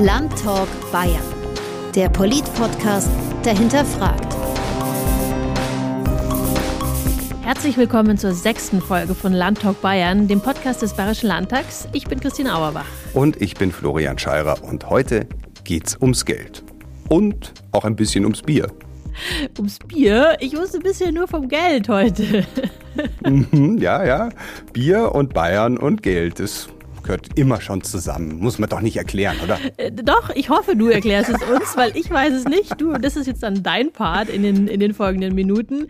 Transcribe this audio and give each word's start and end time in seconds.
Landtalk 0.00 0.68
Bayern. 0.90 1.22
Der 1.94 2.08
Polit-Podcast, 2.08 3.08
der 3.44 3.56
hinterfragt. 3.56 4.34
Herzlich 7.42 7.76
willkommen 7.76 8.18
zur 8.18 8.32
sechsten 8.32 8.80
Folge 8.80 9.14
von 9.14 9.32
Landtalk 9.32 9.80
Bayern, 9.80 10.26
dem 10.26 10.40
Podcast 10.40 10.82
des 10.82 10.94
Bayerischen 10.94 11.28
Landtags. 11.28 11.86
Ich 11.92 12.08
bin 12.08 12.18
Christine 12.18 12.56
Auerbach. 12.56 12.88
Und 13.12 13.40
ich 13.40 13.54
bin 13.54 13.70
Florian 13.70 14.18
Scheirer 14.18 14.64
und 14.64 14.90
heute 14.90 15.28
geht's 15.62 15.96
ums 16.00 16.24
Geld. 16.24 16.64
Und 17.08 17.54
auch 17.70 17.84
ein 17.84 17.94
bisschen 17.94 18.24
ums 18.24 18.42
Bier. 18.42 18.66
Ums 19.58 19.78
Bier? 19.78 20.36
Ich 20.40 20.56
wusste 20.56 20.80
bisher 20.80 21.12
nur 21.12 21.28
vom 21.28 21.48
Geld 21.48 21.88
heute. 21.88 22.44
Mhm, 23.24 23.78
ja, 23.78 24.04
ja. 24.04 24.28
Bier 24.72 25.12
und 25.16 25.34
Bayern 25.34 25.78
und 25.78 26.04
Geld. 26.04 26.38
Das 26.38 26.68
gehört 27.04 27.38
immer 27.38 27.60
schon 27.60 27.82
zusammen. 27.82 28.40
Muss 28.40 28.58
man 28.58 28.68
doch 28.68 28.80
nicht 28.80 28.96
erklären, 28.96 29.36
oder? 29.44 29.58
Äh, 29.76 29.92
doch, 29.92 30.30
ich 30.34 30.50
hoffe, 30.50 30.76
du 30.76 30.88
erklärst 30.88 31.30
es 31.30 31.42
uns, 31.42 31.76
weil 31.76 31.96
ich 31.96 32.10
weiß 32.10 32.32
es 32.32 32.44
nicht. 32.46 32.80
Du, 32.80 32.92
das 32.94 33.16
ist 33.16 33.26
jetzt 33.26 33.42
dann 33.42 33.62
dein 33.62 33.92
Part 33.92 34.28
in 34.28 34.42
den, 34.42 34.66
in 34.66 34.80
den 34.80 34.94
folgenden 34.94 35.34
Minuten. 35.34 35.86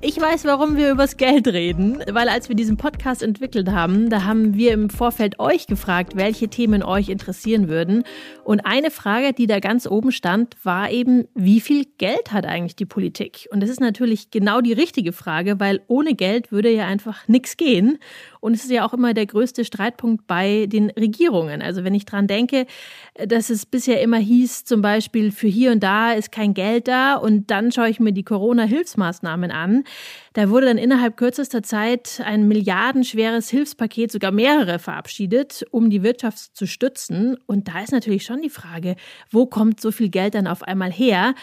Ich 0.00 0.20
weiß, 0.20 0.44
warum 0.44 0.76
wir 0.76 0.90
übers 0.90 1.16
Geld 1.16 1.48
reden, 1.48 2.02
weil 2.10 2.28
als 2.28 2.48
wir 2.48 2.56
diesen 2.56 2.76
Podcast 2.76 3.22
entwickelt 3.22 3.70
haben, 3.70 4.10
da 4.10 4.24
haben 4.24 4.54
wir 4.54 4.72
im 4.72 4.90
Vorfeld 4.90 5.40
euch 5.40 5.66
gefragt, 5.66 6.16
welche 6.16 6.48
Themen 6.48 6.82
euch 6.82 7.08
interessieren 7.08 7.68
würden. 7.68 8.04
Und 8.44 8.60
eine 8.60 8.90
Frage, 8.90 9.32
die 9.32 9.46
da 9.46 9.60
ganz 9.60 9.86
oben 9.86 10.12
stand, 10.12 10.56
war 10.62 10.90
eben, 10.90 11.26
wie 11.34 11.60
viel 11.60 11.86
Geld 11.98 12.32
hat 12.32 12.46
eigentlich 12.46 12.76
die 12.76 12.86
Politik? 12.86 13.48
Und 13.50 13.60
das 13.60 13.70
ist 13.70 13.80
natürlich 13.80 14.30
genau 14.30 14.60
die 14.60 14.72
richtige 14.72 15.12
Frage, 15.12 15.58
weil 15.58 15.80
ohne 15.86 16.14
Geld 16.14 16.52
würde 16.52 16.70
ja 16.70 16.86
einfach 16.86 17.26
nichts 17.28 17.56
gehen. 17.56 17.98
Und 18.40 18.54
es 18.54 18.64
ist 18.64 18.70
ja 18.70 18.86
auch 18.86 18.92
immer 18.92 19.14
der 19.14 19.26
größte 19.26 19.64
Streitpunkt 19.64 20.26
bei 20.26 20.57
den 20.66 20.90
Regierungen. 20.90 21.62
Also 21.62 21.84
wenn 21.84 21.94
ich 21.94 22.04
dran 22.04 22.26
denke, 22.26 22.66
dass 23.14 23.50
es 23.50 23.66
bisher 23.66 24.00
immer 24.00 24.18
hieß, 24.18 24.64
zum 24.64 24.82
Beispiel 24.82 25.30
für 25.30 25.46
hier 25.46 25.72
und 25.72 25.82
da 25.82 26.12
ist 26.12 26.32
kein 26.32 26.54
Geld 26.54 26.88
da 26.88 27.14
und 27.14 27.50
dann 27.50 27.70
schaue 27.70 27.90
ich 27.90 28.00
mir 28.00 28.12
die 28.12 28.24
Corona-Hilfsmaßnahmen 28.24 29.50
an. 29.50 29.84
Da 30.32 30.50
wurde 30.50 30.66
dann 30.66 30.78
innerhalb 30.78 31.16
kürzester 31.16 31.62
Zeit 31.62 32.20
ein 32.24 32.48
milliardenschweres 32.48 33.50
Hilfspaket, 33.50 34.10
sogar 34.10 34.30
mehrere 34.30 34.78
verabschiedet, 34.78 35.64
um 35.70 35.90
die 35.90 36.02
Wirtschaft 36.02 36.56
zu 36.56 36.66
stützen. 36.66 37.36
Und 37.46 37.68
da 37.68 37.82
ist 37.82 37.92
natürlich 37.92 38.24
schon 38.24 38.40
die 38.42 38.50
Frage, 38.50 38.96
wo 39.30 39.46
kommt 39.46 39.80
so 39.80 39.90
viel 39.90 40.08
Geld 40.08 40.34
dann 40.34 40.46
auf 40.46 40.62
einmal 40.62 40.90
her? 40.90 41.34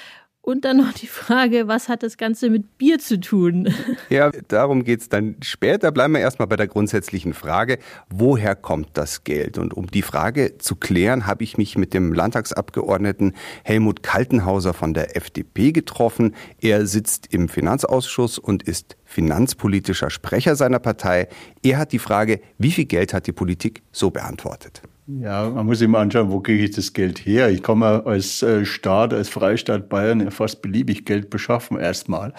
Und 0.45 0.63
dann 0.63 0.77
noch 0.77 0.93
die 0.93 1.07
Frage, 1.07 1.67
was 1.67 1.89
hat 1.89 2.03
das 2.03 2.17
Ganze 2.17 2.51
mit 2.51 2.77
Bier 2.77 2.99
zu 2.99 3.19
tun? 3.19 3.73
Ja, 4.09 4.29
darum 4.47 4.83
geht 4.83 5.01
es 5.01 5.09
dann 5.09 5.37
später. 5.41 5.91
Bleiben 5.91 6.13
wir 6.13 6.19
erstmal 6.19 6.47
bei 6.47 6.55
der 6.55 6.67
grundsätzlichen 6.67 7.33
Frage, 7.33 7.79
woher 8.11 8.55
kommt 8.55 8.89
das 8.93 9.23
Geld? 9.23 9.57
Und 9.57 9.73
um 9.73 9.87
die 9.87 10.03
Frage 10.03 10.59
zu 10.59 10.75
klären, 10.75 11.25
habe 11.25 11.43
ich 11.43 11.57
mich 11.57 11.79
mit 11.79 11.95
dem 11.95 12.13
Landtagsabgeordneten 12.13 13.33
Helmut 13.63 14.03
Kaltenhauser 14.03 14.75
von 14.75 14.93
der 14.93 15.17
FDP 15.17 15.71
getroffen. 15.71 16.35
Er 16.61 16.85
sitzt 16.85 17.33
im 17.33 17.49
Finanzausschuss 17.49 18.37
und 18.37 18.61
ist 18.61 18.95
finanzpolitischer 19.03 20.11
Sprecher 20.11 20.55
seiner 20.55 20.79
Partei. 20.79 21.27
Er 21.63 21.79
hat 21.79 21.91
die 21.91 21.99
Frage, 21.99 22.39
wie 22.59 22.71
viel 22.71 22.85
Geld 22.85 23.15
hat 23.15 23.25
die 23.25 23.31
Politik 23.31 23.81
so 23.91 24.11
beantwortet. 24.11 24.83
Ja, 25.07 25.51
man 25.51 25.67
muss 25.67 25.81
immer 25.81 25.99
anschauen, 25.99 26.31
wo 26.31 26.39
kriege 26.39 26.63
ich 26.63 26.71
das 26.71 26.91
Geld 26.93 27.19
her? 27.19 27.51
Ich 27.51 27.61
kann 27.61 27.77
mir 27.77 28.07
als 28.07 28.41
äh, 28.41 28.65
Staat, 28.65 29.13
als 29.13 29.29
Freistaat 29.29 29.87
Bayern 29.87 30.31
fast 30.31 30.63
beliebig 30.63 31.05
Geld 31.05 31.29
beschaffen 31.29 31.77
erstmal. 31.77 32.33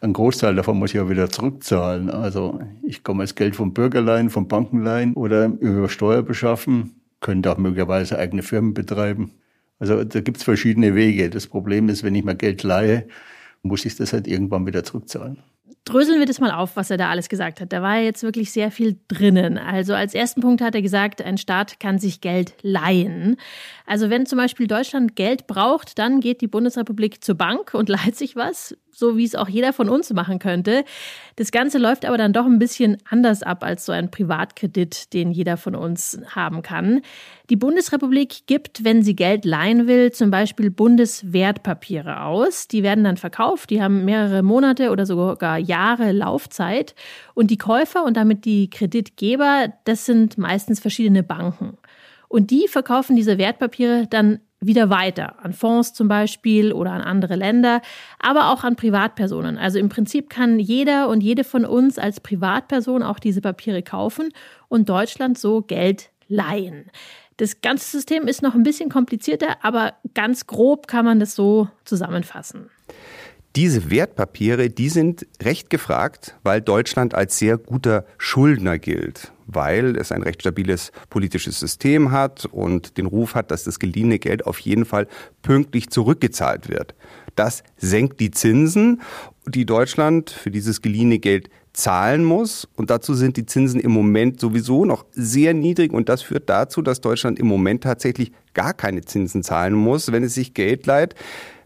Ein 0.00 0.12
Großteil 0.12 0.56
davon 0.56 0.78
muss 0.80 0.90
ich 0.90 0.96
ja 0.96 1.08
wieder 1.08 1.30
zurückzahlen. 1.30 2.10
Also 2.10 2.60
ich 2.82 3.02
mir 3.06 3.22
das 3.22 3.36
Geld 3.36 3.54
vom 3.54 3.74
Bürgerleihen, 3.74 4.28
vom 4.28 4.48
Bankenleihen 4.48 5.14
oder 5.14 5.46
über 5.46 5.88
Steuer 5.88 6.22
beschaffen, 6.24 7.00
könnte 7.20 7.52
auch 7.52 7.58
möglicherweise 7.58 8.18
eigene 8.18 8.42
Firmen 8.42 8.74
betreiben. 8.74 9.30
Also 9.78 10.02
da 10.02 10.20
gibt's 10.20 10.42
verschiedene 10.42 10.96
Wege. 10.96 11.30
Das 11.30 11.46
Problem 11.46 11.88
ist, 11.88 12.02
wenn 12.02 12.16
ich 12.16 12.24
mir 12.24 12.34
Geld 12.34 12.64
leihe, 12.64 13.06
muss 13.62 13.84
ich 13.84 13.94
das 13.96 14.12
halt 14.12 14.26
irgendwann 14.26 14.66
wieder 14.66 14.82
zurückzahlen 14.82 15.38
dröseln 15.84 16.18
wir 16.18 16.26
das 16.26 16.40
mal 16.40 16.50
auf, 16.50 16.76
was 16.76 16.90
er 16.90 16.96
da 16.96 17.10
alles 17.10 17.28
gesagt 17.28 17.60
hat. 17.60 17.72
Da 17.72 17.82
war 17.82 17.98
jetzt 17.98 18.22
wirklich 18.22 18.52
sehr 18.52 18.70
viel 18.70 18.98
drinnen. 19.08 19.58
Also 19.58 19.94
als 19.94 20.14
ersten 20.14 20.40
Punkt 20.40 20.60
hat 20.60 20.74
er 20.74 20.82
gesagt, 20.82 21.22
ein 21.22 21.38
Staat 21.38 21.80
kann 21.80 21.98
sich 21.98 22.20
Geld 22.20 22.54
leihen. 22.62 23.36
Also 23.86 24.10
wenn 24.10 24.26
zum 24.26 24.38
Beispiel 24.38 24.66
Deutschland 24.66 25.16
Geld 25.16 25.46
braucht, 25.46 25.98
dann 25.98 26.20
geht 26.20 26.42
die 26.42 26.48
Bundesrepublik 26.48 27.24
zur 27.24 27.34
Bank 27.34 27.74
und 27.74 27.88
leiht 27.88 28.16
sich 28.16 28.36
was 28.36 28.76
so 29.00 29.16
wie 29.16 29.24
es 29.24 29.34
auch 29.34 29.48
jeder 29.48 29.72
von 29.72 29.88
uns 29.88 30.12
machen 30.12 30.38
könnte. 30.38 30.84
Das 31.34 31.50
Ganze 31.50 31.78
läuft 31.78 32.04
aber 32.04 32.18
dann 32.18 32.32
doch 32.32 32.46
ein 32.46 32.60
bisschen 32.60 32.98
anders 33.08 33.42
ab 33.42 33.64
als 33.64 33.84
so 33.84 33.90
ein 33.90 34.12
Privatkredit, 34.12 35.12
den 35.12 35.32
jeder 35.32 35.56
von 35.56 35.74
uns 35.74 36.20
haben 36.28 36.62
kann. 36.62 37.00
Die 37.48 37.56
Bundesrepublik 37.56 38.46
gibt, 38.46 38.84
wenn 38.84 39.02
sie 39.02 39.16
Geld 39.16 39.44
leihen 39.44 39.88
will, 39.88 40.12
zum 40.12 40.30
Beispiel 40.30 40.70
Bundeswertpapiere 40.70 42.22
aus. 42.22 42.68
Die 42.68 42.84
werden 42.84 43.02
dann 43.02 43.16
verkauft, 43.16 43.70
die 43.70 43.82
haben 43.82 44.04
mehrere 44.04 44.42
Monate 44.42 44.90
oder 44.90 45.06
sogar 45.06 45.58
Jahre 45.58 46.12
Laufzeit. 46.12 46.94
Und 47.34 47.50
die 47.50 47.58
Käufer 47.58 48.04
und 48.04 48.16
damit 48.16 48.44
die 48.44 48.70
Kreditgeber, 48.70 49.72
das 49.84 50.06
sind 50.06 50.38
meistens 50.38 50.78
verschiedene 50.78 51.24
Banken. 51.24 51.78
Und 52.28 52.52
die 52.52 52.68
verkaufen 52.68 53.16
diese 53.16 53.38
Wertpapiere 53.38 54.06
dann 54.08 54.38
wieder 54.60 54.90
weiter, 54.90 55.42
an 55.42 55.52
Fonds 55.52 55.94
zum 55.94 56.08
Beispiel 56.08 56.72
oder 56.72 56.92
an 56.92 57.00
andere 57.00 57.36
Länder, 57.36 57.80
aber 58.18 58.50
auch 58.50 58.62
an 58.62 58.76
Privatpersonen. 58.76 59.56
Also 59.58 59.78
im 59.78 59.88
Prinzip 59.88 60.28
kann 60.28 60.58
jeder 60.58 61.08
und 61.08 61.22
jede 61.22 61.44
von 61.44 61.64
uns 61.64 61.98
als 61.98 62.20
Privatperson 62.20 63.02
auch 63.02 63.18
diese 63.18 63.40
Papiere 63.40 63.82
kaufen 63.82 64.28
und 64.68 64.88
Deutschland 64.88 65.38
so 65.38 65.62
Geld 65.62 66.10
leihen. 66.28 66.90
Das 67.38 67.62
ganze 67.62 67.90
System 67.90 68.28
ist 68.28 68.42
noch 68.42 68.54
ein 68.54 68.62
bisschen 68.62 68.90
komplizierter, 68.90 69.64
aber 69.64 69.94
ganz 70.12 70.46
grob 70.46 70.86
kann 70.86 71.06
man 71.06 71.20
das 71.20 71.34
so 71.34 71.68
zusammenfassen. 71.86 72.68
Diese 73.56 73.90
Wertpapiere, 73.90 74.70
die 74.70 74.88
sind 74.88 75.26
recht 75.42 75.70
gefragt, 75.70 76.36
weil 76.44 76.60
Deutschland 76.60 77.14
als 77.14 77.38
sehr 77.38 77.58
guter 77.58 78.04
Schuldner 78.16 78.78
gilt 78.78 79.32
weil 79.52 79.96
es 79.96 80.12
ein 80.12 80.22
recht 80.22 80.42
stabiles 80.42 80.92
politisches 81.08 81.58
System 81.58 82.12
hat 82.12 82.46
und 82.46 82.96
den 82.98 83.06
Ruf 83.06 83.34
hat, 83.34 83.50
dass 83.50 83.64
das 83.64 83.78
geliehene 83.78 84.18
Geld 84.18 84.46
auf 84.46 84.58
jeden 84.60 84.84
Fall 84.84 85.06
pünktlich 85.42 85.90
zurückgezahlt 85.90 86.68
wird. 86.68 86.94
Das 87.36 87.62
senkt 87.76 88.20
die 88.20 88.30
Zinsen, 88.30 89.00
die 89.46 89.66
Deutschland 89.66 90.30
für 90.30 90.50
dieses 90.50 90.82
geliehene 90.82 91.18
Geld 91.18 91.48
zahlen 91.72 92.24
muss. 92.24 92.68
Und 92.76 92.90
dazu 92.90 93.14
sind 93.14 93.36
die 93.36 93.46
Zinsen 93.46 93.80
im 93.80 93.90
Moment 93.90 94.40
sowieso 94.40 94.84
noch 94.84 95.04
sehr 95.12 95.54
niedrig. 95.54 95.92
Und 95.92 96.08
das 96.08 96.22
führt 96.22 96.48
dazu, 96.48 96.82
dass 96.82 97.00
Deutschland 97.00 97.38
im 97.38 97.46
Moment 97.46 97.82
tatsächlich 97.82 98.32
gar 98.54 98.74
keine 98.74 99.02
Zinsen 99.02 99.42
zahlen 99.42 99.74
muss, 99.74 100.12
wenn 100.12 100.24
es 100.24 100.34
sich 100.34 100.54
Geld 100.54 100.86
leiht. 100.86 101.14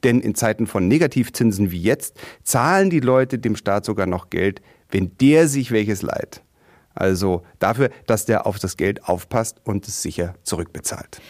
Denn 0.02 0.20
in 0.20 0.34
Zeiten 0.34 0.66
von 0.66 0.86
Negativzinsen 0.86 1.70
wie 1.70 1.80
jetzt 1.80 2.16
zahlen 2.42 2.90
die 2.90 3.00
Leute 3.00 3.38
dem 3.38 3.56
Staat 3.56 3.84
sogar 3.84 4.06
noch 4.06 4.30
Geld, 4.30 4.60
wenn 4.90 5.12
der 5.20 5.48
sich 5.48 5.70
welches 5.70 6.02
leiht. 6.02 6.42
Also 6.94 7.42
dafür, 7.58 7.90
dass 8.06 8.24
der 8.24 8.46
auf 8.46 8.58
das 8.58 8.76
Geld 8.76 9.08
aufpasst 9.08 9.60
und 9.64 9.88
es 9.88 10.02
sicher 10.02 10.34
zurückbezahlt. 10.42 11.20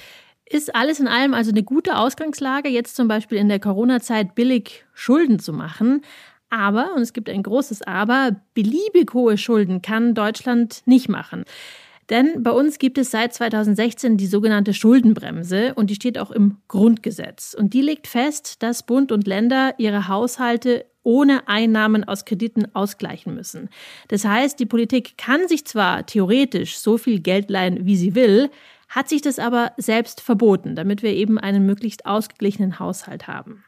Ist 0.47 0.75
alles 0.75 1.01
in 1.01 1.09
allem 1.09 1.33
also 1.33 1.51
eine 1.51 1.63
gute 1.63 1.97
Ausgangslage, 1.97 2.69
jetzt 2.69 2.97
zum 2.97 3.09
Beispiel 3.09 3.39
in 3.39 3.49
der 3.49 3.61
Corona-Zeit 3.61 4.34
billig 4.34 4.84
Schulden 4.93 5.39
zu 5.39 5.55
machen. 5.55 6.03
Aber, 6.50 6.94
und 6.94 7.03
es 7.03 7.12
gibt 7.12 7.28
ein 7.28 7.43
großes 7.43 7.82
Aber, 7.82 8.37
beliebig 8.55 9.12
hohe 9.12 9.37
Schulden 9.37 9.82
kann 9.82 10.15
Deutschland 10.15 10.82
nicht 10.87 11.09
machen. 11.09 11.44
Denn 12.10 12.43
bei 12.43 12.50
uns 12.50 12.78
gibt 12.78 12.99
es 12.99 13.10
seit 13.10 13.32
2016 13.32 14.16
die 14.16 14.27
sogenannte 14.27 14.75
Schuldenbremse 14.75 15.75
und 15.75 15.88
die 15.88 15.94
steht 15.94 16.19
auch 16.19 16.31
im 16.31 16.59
Grundgesetz. 16.69 17.54
Und 17.59 17.72
die 17.72 17.81
legt 17.81 18.06
fest, 18.06 18.62
dass 18.62 18.84
Bund 18.84 19.10
und 19.10 19.27
Länder 19.27 19.75
ihre 19.78 20.09
Haushalte 20.09 20.84
ohne 21.03 21.49
Einnahmen 21.49 22.04
aus 22.04 22.25
Krediten 22.25 22.75
ausgleichen 22.75 23.34
müssen. 23.34 23.69
Das 24.09 24.25
heißt, 24.25 24.59
die 24.59 24.66
Politik 24.66 25.16
kann 25.19 25.49
sich 25.49 25.66
zwar 25.66 26.06
theoretisch 26.06 26.78
so 26.78 26.99
viel 26.99 27.21
Geld 27.21 27.50
leihen, 27.50 27.87
wie 27.87 27.97
sie 27.97 28.15
will, 28.15 28.51
hat 28.89 29.09
sich 29.09 29.22
das 29.22 29.39
aber 29.39 29.72
selbst 29.77 30.21
verboten, 30.21 30.77
damit 30.77 31.03
wir 31.03 31.10
eben 31.10 31.39
einen 31.39 31.66
möglichst 31.66 32.07
ausgeglichenen 32.07 32.78
Haushalt 32.78 33.27
haben. 33.27 33.65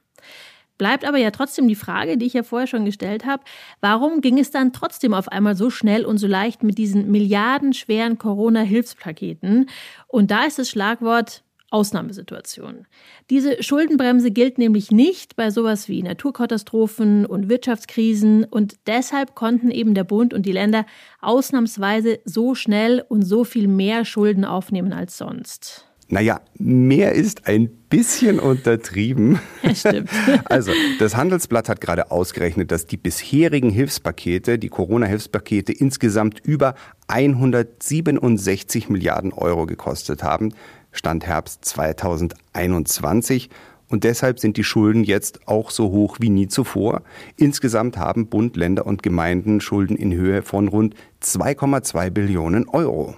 Bleibt 0.78 1.05
aber 1.05 1.19
ja 1.19 1.31
trotzdem 1.31 1.69
die 1.69 1.75
Frage, 1.75 2.19
die 2.19 2.26
ich 2.26 2.34
ja 2.34 2.43
vorher 2.43 2.67
schon 2.67 2.84
gestellt 2.84 3.25
habe, 3.25 3.43
warum 3.81 4.20
ging 4.20 4.38
es 4.38 4.50
dann 4.50 4.73
trotzdem 4.73 5.14
auf 5.14 5.28
einmal 5.28 5.56
so 5.56 5.70
schnell 5.70 6.05
und 6.05 6.19
so 6.19 6.26
leicht 6.26 6.62
mit 6.62 6.78
diesen 6.78 7.11
milliardenschweren 7.11 8.19
Corona-Hilfspaketen? 8.19 9.69
Und 10.06 10.31
da 10.31 10.44
ist 10.44 10.58
das 10.58 10.70
Schlagwort 10.70 11.43
Ausnahmesituation. 11.70 12.87
Diese 13.28 13.62
Schuldenbremse 13.62 14.31
gilt 14.31 14.56
nämlich 14.56 14.90
nicht 14.93 15.34
bei 15.34 15.50
sowas 15.50 15.88
wie 15.88 16.02
Naturkatastrophen 16.02 17.26
und 17.26 17.49
Wirtschaftskrisen 17.49 18.44
und 18.44 18.76
deshalb 18.87 19.34
konnten 19.34 19.70
eben 19.70 19.94
der 19.94 20.05
Bund 20.05 20.32
und 20.32 20.46
die 20.46 20.52
Länder 20.52 20.87
ausnahmsweise 21.20 22.20
so 22.25 22.55
schnell 22.55 23.05
und 23.08 23.23
so 23.23 23.44
viel 23.44 23.67
mehr 23.67 24.05
Schulden 24.05 24.44
aufnehmen 24.44 24.93
als 24.93 25.19
sonst. 25.19 25.87
Naja, 26.08 26.40
mehr 26.56 27.12
ist 27.12 27.48
ein 27.48 27.68
bisschen 27.88 28.38
untertrieben. 28.38 29.40
Stimmt. 29.74 30.10
Also, 30.44 30.70
das 31.00 31.16
Handelsblatt 31.16 31.68
hat 31.68 31.80
gerade 31.80 32.12
ausgerechnet, 32.12 32.70
dass 32.70 32.86
die 32.86 32.96
bisherigen 32.96 33.70
Hilfspakete, 33.70 34.58
die 34.58 34.68
Corona-Hilfspakete, 34.68 35.72
insgesamt 35.72 36.38
über 36.40 36.74
167 37.08 38.88
Milliarden 38.88 39.32
Euro 39.32 39.66
gekostet 39.66 40.22
haben. 40.22 40.52
Stand 40.92 41.26
Herbst 41.26 41.64
2021. 41.64 43.50
Und 43.88 44.04
deshalb 44.04 44.40
sind 44.40 44.56
die 44.56 44.64
Schulden 44.64 45.04
jetzt 45.04 45.46
auch 45.46 45.70
so 45.70 45.90
hoch 45.90 46.16
wie 46.20 46.30
nie 46.30 46.48
zuvor. 46.48 47.02
Insgesamt 47.36 47.96
haben 47.96 48.28
Bund, 48.28 48.56
Länder 48.56 48.86
und 48.86 49.02
Gemeinden 49.02 49.60
Schulden 49.60 49.96
in 49.96 50.12
Höhe 50.12 50.42
von 50.42 50.68
rund 50.68 50.94
2,2 51.22 52.10
Billionen 52.10 52.68
Euro. 52.68 53.16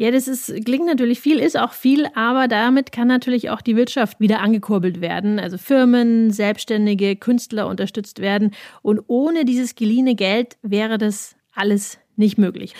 Ja, 0.00 0.12
das 0.12 0.28
ist, 0.28 0.64
klingt 0.64 0.86
natürlich 0.86 1.18
viel, 1.18 1.40
ist 1.40 1.58
auch 1.58 1.72
viel, 1.72 2.06
aber 2.14 2.46
damit 2.46 2.92
kann 2.92 3.08
natürlich 3.08 3.50
auch 3.50 3.60
die 3.60 3.74
Wirtschaft 3.74 4.20
wieder 4.20 4.38
angekurbelt 4.38 5.00
werden. 5.00 5.40
Also 5.40 5.58
Firmen, 5.58 6.30
Selbstständige, 6.30 7.16
Künstler 7.16 7.66
unterstützt 7.66 8.20
werden. 8.20 8.52
Und 8.82 9.00
ohne 9.08 9.44
dieses 9.44 9.74
geliehene 9.74 10.14
Geld 10.14 10.56
wäre 10.62 10.98
das 10.98 11.34
alles 11.52 11.98
nicht 12.14 12.38
möglich. 12.38 12.74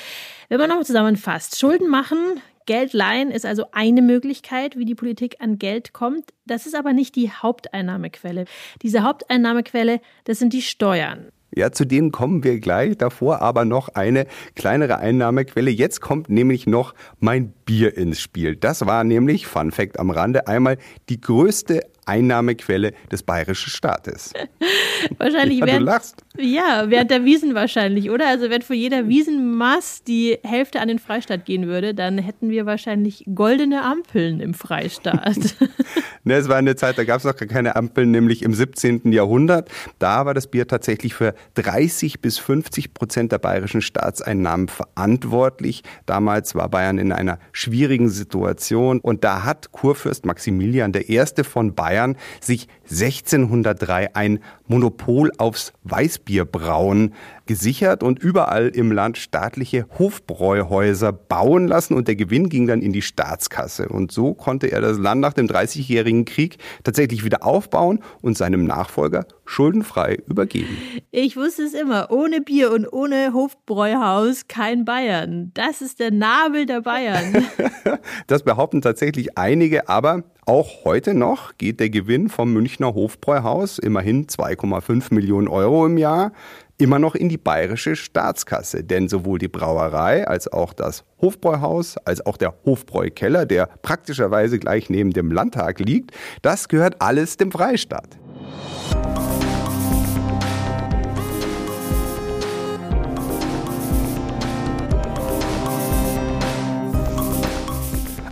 Wenn 0.48 0.60
man 0.60 0.68
nochmal 0.68 0.86
zusammenfasst, 0.86 1.58
Schulden 1.58 1.88
machen, 1.88 2.18
Geld 2.66 2.92
leihen 2.92 3.32
ist 3.32 3.44
also 3.44 3.64
eine 3.72 4.00
Möglichkeit, 4.00 4.78
wie 4.78 4.84
die 4.84 4.94
Politik 4.94 5.38
an 5.40 5.58
Geld 5.58 5.92
kommt. 5.92 6.32
Das 6.46 6.66
ist 6.66 6.76
aber 6.76 6.92
nicht 6.92 7.16
die 7.16 7.32
Haupteinnahmequelle. 7.32 8.44
Diese 8.82 9.02
Haupteinnahmequelle, 9.02 10.00
das 10.22 10.38
sind 10.38 10.52
die 10.52 10.62
Steuern. 10.62 11.32
Ja, 11.54 11.72
zu 11.72 11.84
denen 11.84 12.12
kommen 12.12 12.44
wir 12.44 12.60
gleich. 12.60 12.96
Davor 12.98 13.40
aber 13.40 13.64
noch 13.64 13.88
eine 13.90 14.26
kleinere 14.54 14.98
Einnahmequelle. 14.98 15.70
Jetzt 15.70 16.00
kommt 16.00 16.28
nämlich 16.28 16.66
noch 16.66 16.94
mein 17.20 17.52
Bier 17.64 17.96
ins 17.96 18.20
Spiel. 18.20 18.56
Das 18.56 18.86
war 18.86 19.04
nämlich, 19.04 19.46
Fun 19.46 19.70
Fact 19.70 19.98
am 19.98 20.10
Rande, 20.10 20.46
einmal 20.46 20.78
die 21.08 21.20
größte 21.20 21.82
Einnahmequelle 22.08 22.92
des 23.12 23.22
bayerischen 23.22 23.70
Staates. 23.70 24.32
wahrscheinlich 25.18 25.58
ja, 25.58 25.66
während, 25.66 25.80
du 25.82 25.84
lachst. 25.84 26.24
Ja, 26.38 26.84
während 26.88 27.10
der 27.10 27.24
Wiesen 27.24 27.54
wahrscheinlich, 27.54 28.10
oder? 28.10 28.28
Also 28.28 28.50
wenn 28.50 28.62
von 28.62 28.76
jeder 28.76 29.08
Wiesenmaß 29.08 30.04
die 30.04 30.38
Hälfte 30.42 30.80
an 30.80 30.88
den 30.88 30.98
Freistaat 30.98 31.44
gehen 31.44 31.66
würde, 31.66 31.94
dann 31.94 32.18
hätten 32.18 32.50
wir 32.50 32.66
wahrscheinlich 32.66 33.24
goldene 33.34 33.82
Ampeln 33.84 34.40
im 34.40 34.54
Freistaat. 34.54 35.36
ne, 36.24 36.34
es 36.34 36.48
war 36.48 36.56
eine 36.56 36.76
Zeit, 36.76 36.98
da 36.98 37.04
gab 37.04 37.18
es 37.18 37.24
noch 37.24 37.36
gar 37.36 37.48
keine 37.48 37.76
Ampeln, 37.76 38.10
nämlich 38.10 38.42
im 38.42 38.54
17. 38.54 39.12
Jahrhundert. 39.12 39.68
Da 39.98 40.26
war 40.26 40.34
das 40.34 40.46
Bier 40.46 40.66
tatsächlich 40.66 41.14
für 41.14 41.34
30 41.54 42.20
bis 42.20 42.38
50 42.38 42.94
Prozent 42.94 43.32
der 43.32 43.38
bayerischen 43.38 43.82
Staatseinnahmen 43.82 44.68
verantwortlich. 44.68 45.82
Damals 46.06 46.54
war 46.54 46.68
Bayern 46.68 46.98
in 46.98 47.12
einer 47.12 47.38
schwierigen 47.52 48.08
Situation 48.08 49.00
und 49.00 49.24
da 49.24 49.44
hat 49.44 49.72
Kurfürst 49.72 50.24
Maximilian 50.24 50.92
I. 50.94 51.24
von 51.42 51.74
Bayern 51.74 51.97
Bayern 51.98 52.16
sich 52.40 52.68
1603 52.90 54.14
ein 54.14 54.40
Monopol 54.66 55.30
aufs 55.38 55.72
Weißbierbrauen 55.84 57.14
gesichert 57.46 58.02
und 58.02 58.18
überall 58.18 58.68
im 58.68 58.92
Land 58.92 59.18
staatliche 59.18 59.86
Hofbräuhäuser 59.98 61.12
bauen 61.12 61.66
lassen 61.66 61.94
und 61.94 62.06
der 62.06 62.16
Gewinn 62.16 62.48
ging 62.48 62.66
dann 62.66 62.82
in 62.82 62.92
die 62.92 63.02
Staatskasse. 63.02 63.88
Und 63.88 64.12
so 64.12 64.34
konnte 64.34 64.68
er 64.68 64.80
das 64.80 64.98
Land 64.98 65.20
nach 65.20 65.32
dem 65.32 65.48
Dreißigjährigen 65.48 66.24
Krieg 66.24 66.58
tatsächlich 66.84 67.24
wieder 67.24 67.44
aufbauen 67.44 68.00
und 68.20 68.36
seinem 68.36 68.64
Nachfolger 68.64 69.26
schuldenfrei 69.46 70.18
übergeben. 70.26 70.76
Ich 71.10 71.36
wusste 71.36 71.62
es 71.62 71.74
immer, 71.74 72.10
ohne 72.10 72.42
Bier 72.42 72.70
und 72.70 72.86
ohne 72.86 73.32
Hofbräuhaus 73.32 74.46
kein 74.46 74.84
Bayern. 74.84 75.50
Das 75.54 75.80
ist 75.80 76.00
der 76.00 76.10
Nabel 76.10 76.66
der 76.66 76.82
Bayern. 76.82 77.46
das 78.26 78.42
behaupten 78.42 78.82
tatsächlich 78.82 79.38
einige, 79.38 79.88
aber 79.88 80.24
auch 80.48 80.84
heute 80.84 81.12
noch 81.12 81.58
geht 81.58 81.78
der 81.78 81.90
Gewinn 81.90 82.30
vom 82.30 82.52
Münchner 82.54 82.94
Hofbräuhaus, 82.94 83.78
immerhin 83.78 84.26
2,5 84.26 85.12
Millionen 85.12 85.46
Euro 85.46 85.84
im 85.84 85.98
Jahr, 85.98 86.32
immer 86.78 86.98
noch 86.98 87.14
in 87.14 87.28
die 87.28 87.36
bayerische 87.36 87.96
Staatskasse. 87.96 88.82
Denn 88.82 89.08
sowohl 89.08 89.38
die 89.38 89.48
Brauerei 89.48 90.26
als 90.26 90.50
auch 90.50 90.72
das 90.72 91.04
Hofbräuhaus, 91.20 91.98
als 91.98 92.24
auch 92.24 92.38
der 92.38 92.54
Hofbräukeller, 92.64 93.44
der 93.44 93.68
praktischerweise 93.82 94.58
gleich 94.58 94.88
neben 94.88 95.10
dem 95.10 95.30
Landtag 95.30 95.80
liegt, 95.80 96.12
das 96.40 96.68
gehört 96.68 97.02
alles 97.02 97.36
dem 97.36 97.52
Freistaat. 97.52 98.18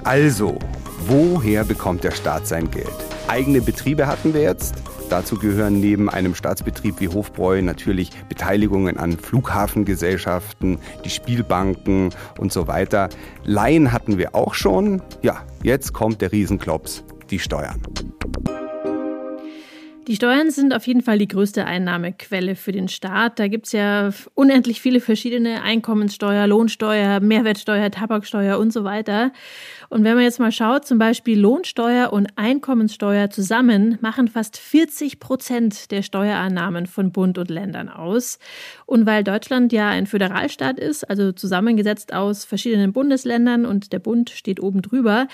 Also, 0.03 0.57
woher 1.09 1.65
bekommt 1.65 2.05
der 2.05 2.11
Staat 2.11 2.47
sein 2.47 2.71
Geld? 2.71 2.87
Eigene 3.29 3.61
Betriebe 3.61 4.07
hatten 4.07 4.35
wir 4.35 4.43
jetzt. 4.43 4.75
Dazu 5.09 5.39
gehören 5.39 5.81
neben 5.81 6.11
einem 6.11 6.35
Staatsbetrieb 6.35 7.01
wie 7.01 7.09
Hofbräu 7.09 7.63
natürlich 7.63 8.11
Beteiligungen 8.29 8.97
an 8.97 9.17
Flughafengesellschaften, 9.17 10.79
die 11.05 11.11
Spielbanken 11.11 12.11
und 12.39 12.53
so 12.53 12.67
weiter. 12.67 13.09
Laien 13.45 13.93
hatten 13.93 14.19
wir 14.19 14.35
auch 14.35 14.55
schon. 14.55 15.01
Ja, 15.23 15.45
jetzt 15.63 15.93
kommt 15.93 16.23
der 16.23 16.33
Riesenklops, 16.33 17.05
die 17.31 17.39
Steuern. 17.39 17.81
Die 20.09 20.15
Steuern 20.15 20.53
sind 20.53 20.73
auf 20.73 20.87
jeden 20.87 21.03
Fall 21.03 21.19
die 21.19 21.27
größte 21.27 21.65
Einnahmequelle 21.65 22.55
für 22.55 22.71
den 22.71 22.87
Staat. 22.87 23.41
Da 23.41 23.49
gibt 23.49 23.67
es 23.67 23.73
ja 23.73 24.11
unendlich 24.35 24.81
viele 24.81 25.01
verschiedene 25.01 25.63
Einkommenssteuer, 25.63 26.47
Lohnsteuer, 26.47 27.19
Mehrwertsteuer, 27.19 27.91
Tabaksteuer 27.91 28.57
und 28.61 28.73
so 28.73 28.85
weiter. 28.85 29.33
Und 29.89 30.05
wenn 30.05 30.15
man 30.15 30.25
jetzt 30.25 30.41
mal 30.41 30.53
schaut, 30.53 30.87
zum 30.87 30.99
Beispiel 30.99 31.39
Lohnsteuer 31.39 32.13
und 32.13 32.29
Einkommenssteuer 32.37 33.31
zusammen 33.31 33.99
machen 34.01 34.29
fast 34.29 34.57
40 34.57 35.21
Prozent 35.21 35.91
der 35.91 36.03
Steuereinnahmen 36.03 36.87
von 36.87 37.13
Bund 37.13 37.39
und 37.39 37.51
Ländern 37.51 37.89
aus. 37.89 38.39
Und 38.87 39.07
weil 39.07 39.25
Deutschland 39.25 39.73
ja 39.73 39.89
ein 39.89 40.07
Föderalstaat 40.07 40.79
ist, 40.79 41.09
also 41.09 41.33
zusammengesetzt 41.33 42.13
aus 42.13 42.45
verschiedenen 42.45 42.93
Bundesländern 42.93 43.65
und 43.65 43.93
der 43.93 43.99
Bund 43.99 44.31
steht 44.31 44.61
oben 44.61 44.83
drüber, 44.83 45.29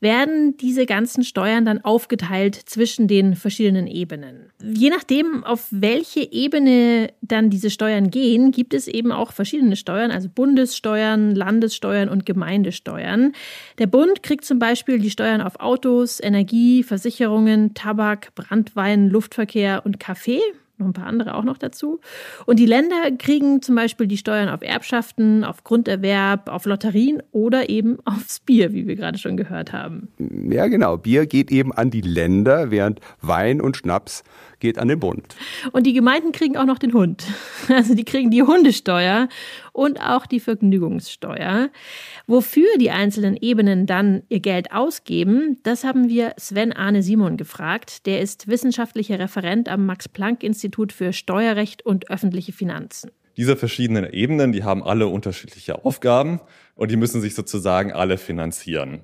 werden 0.00 0.56
diese 0.56 0.86
ganzen 0.86 1.24
Steuern 1.24 1.64
dann 1.64 1.84
aufgeteilt 1.84 2.54
zwischen 2.54 3.08
den 3.08 3.34
verschiedenen 3.34 3.86
Ebenen. 3.86 4.50
Je 4.62 4.90
nachdem, 4.90 5.44
auf 5.44 5.66
welche 5.70 6.20
Ebene 6.20 7.10
dann 7.20 7.50
diese 7.50 7.70
Steuern 7.70 8.10
gehen, 8.10 8.52
gibt 8.52 8.74
es 8.74 8.86
eben 8.86 9.10
auch 9.10 9.32
verschiedene 9.32 9.76
Steuern, 9.76 10.10
also 10.10 10.28
Bundessteuern, 10.28 11.34
Landessteuern 11.34 12.08
und 12.08 12.26
Gemeindesteuern. 12.26 13.32
Der 13.78 13.86
Bund 13.98 14.22
kriegt 14.22 14.44
zum 14.44 14.60
Beispiel 14.60 15.00
die 15.00 15.10
Steuern 15.10 15.40
auf 15.40 15.58
Autos, 15.58 16.20
Energie, 16.20 16.84
Versicherungen, 16.84 17.74
Tabak, 17.74 18.32
Brandwein, 18.36 19.08
Luftverkehr 19.08 19.82
und 19.84 19.98
Kaffee 19.98 20.40
noch 20.78 20.86
ein 20.86 20.92
paar 20.92 21.06
andere 21.06 21.34
auch 21.34 21.44
noch 21.44 21.58
dazu. 21.58 22.00
Und 22.46 22.58
die 22.58 22.66
Länder 22.66 23.10
kriegen 23.18 23.62
zum 23.62 23.74
Beispiel 23.74 24.06
die 24.06 24.16
Steuern 24.16 24.48
auf 24.48 24.62
Erbschaften, 24.62 25.44
auf 25.44 25.64
Grunderwerb, 25.64 26.48
auf 26.48 26.66
Lotterien 26.66 27.22
oder 27.32 27.68
eben 27.68 27.98
aufs 28.04 28.40
Bier, 28.40 28.72
wie 28.72 28.86
wir 28.86 28.96
gerade 28.96 29.18
schon 29.18 29.36
gehört 29.36 29.72
haben. 29.72 30.08
Ja, 30.48 30.68
genau. 30.68 30.96
Bier 30.96 31.26
geht 31.26 31.50
eben 31.50 31.72
an 31.72 31.90
die 31.90 32.00
Länder, 32.00 32.70
während 32.70 33.00
Wein 33.20 33.60
und 33.60 33.76
Schnaps 33.76 34.22
geht 34.60 34.78
an 34.78 34.88
den 34.88 35.00
Bund. 35.00 35.36
Und 35.72 35.84
die 35.84 35.92
Gemeinden 35.92 36.32
kriegen 36.32 36.56
auch 36.56 36.64
noch 36.64 36.78
den 36.78 36.92
Hund. 36.92 37.24
Also 37.68 37.94
die 37.94 38.04
kriegen 38.04 38.30
die 38.30 38.42
Hundesteuer 38.42 39.28
und 39.72 40.00
auch 40.00 40.26
die 40.26 40.40
Vergnügungssteuer. 40.40 41.68
Wofür 42.26 42.66
die 42.80 42.90
einzelnen 42.90 43.36
Ebenen 43.36 43.86
dann 43.86 44.22
ihr 44.28 44.40
Geld 44.40 44.72
ausgeben, 44.72 45.58
das 45.64 45.84
haben 45.84 46.08
wir 46.08 46.32
Sven 46.38 46.72
Arne 46.72 47.02
Simon 47.02 47.36
gefragt. 47.36 48.06
Der 48.06 48.20
ist 48.20 48.48
wissenschaftlicher 48.48 49.18
Referent 49.18 49.68
am 49.68 49.84
Max-Planck-Institut 49.86 50.92
für 50.92 51.12
Steuerrecht 51.12 51.84
und 51.84 52.10
öffentliche 52.10 52.52
Finanzen. 52.52 53.10
Diese 53.36 53.54
verschiedenen 53.54 54.12
Ebenen, 54.12 54.50
die 54.50 54.64
haben 54.64 54.82
alle 54.82 55.06
unterschiedliche 55.06 55.84
Aufgaben 55.84 56.40
und 56.74 56.90
die 56.90 56.96
müssen 56.96 57.20
sich 57.20 57.34
sozusagen 57.34 57.92
alle 57.92 58.18
finanzieren. 58.18 59.02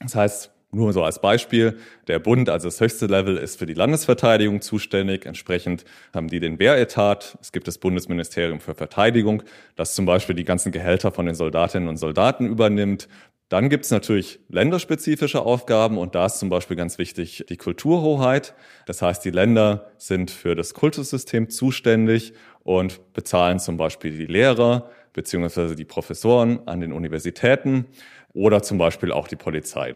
Das 0.00 0.14
heißt, 0.14 0.53
nur 0.74 0.92
so 0.92 1.02
als 1.02 1.20
Beispiel, 1.20 1.78
der 2.08 2.18
Bund, 2.18 2.48
also 2.48 2.68
das 2.68 2.80
höchste 2.80 3.06
Level, 3.06 3.36
ist 3.36 3.58
für 3.58 3.66
die 3.66 3.74
Landesverteidigung 3.74 4.60
zuständig. 4.60 5.26
Entsprechend 5.26 5.84
haben 6.12 6.28
die 6.28 6.40
den 6.40 6.58
Wehretat. 6.58 7.38
Es 7.40 7.52
gibt 7.52 7.68
das 7.68 7.78
Bundesministerium 7.78 8.60
für 8.60 8.74
Verteidigung, 8.74 9.42
das 9.76 9.94
zum 9.94 10.06
Beispiel 10.06 10.34
die 10.34 10.44
ganzen 10.44 10.72
Gehälter 10.72 11.12
von 11.12 11.26
den 11.26 11.34
Soldatinnen 11.34 11.88
und 11.88 11.96
Soldaten 11.96 12.46
übernimmt. 12.46 13.08
Dann 13.50 13.68
gibt 13.68 13.84
es 13.84 13.90
natürlich 13.90 14.40
länderspezifische 14.48 15.42
Aufgaben 15.42 15.98
und 15.98 16.14
da 16.14 16.26
ist 16.26 16.38
zum 16.38 16.48
Beispiel 16.48 16.76
ganz 16.76 16.98
wichtig 16.98 17.44
die 17.48 17.56
Kulturhoheit. 17.56 18.54
Das 18.86 19.02
heißt, 19.02 19.24
die 19.24 19.30
Länder 19.30 19.92
sind 19.98 20.30
für 20.30 20.54
das 20.56 20.74
Kultussystem 20.74 21.50
zuständig 21.50 22.32
und 22.62 23.12
bezahlen 23.12 23.58
zum 23.58 23.76
Beispiel 23.76 24.16
die 24.16 24.26
Lehrer 24.26 24.90
beziehungsweise 25.12 25.76
die 25.76 25.84
Professoren 25.84 26.66
an 26.66 26.80
den 26.80 26.92
Universitäten 26.92 27.86
oder 28.32 28.62
zum 28.62 28.78
Beispiel 28.78 29.12
auch 29.12 29.28
die 29.28 29.36
Polizei. 29.36 29.94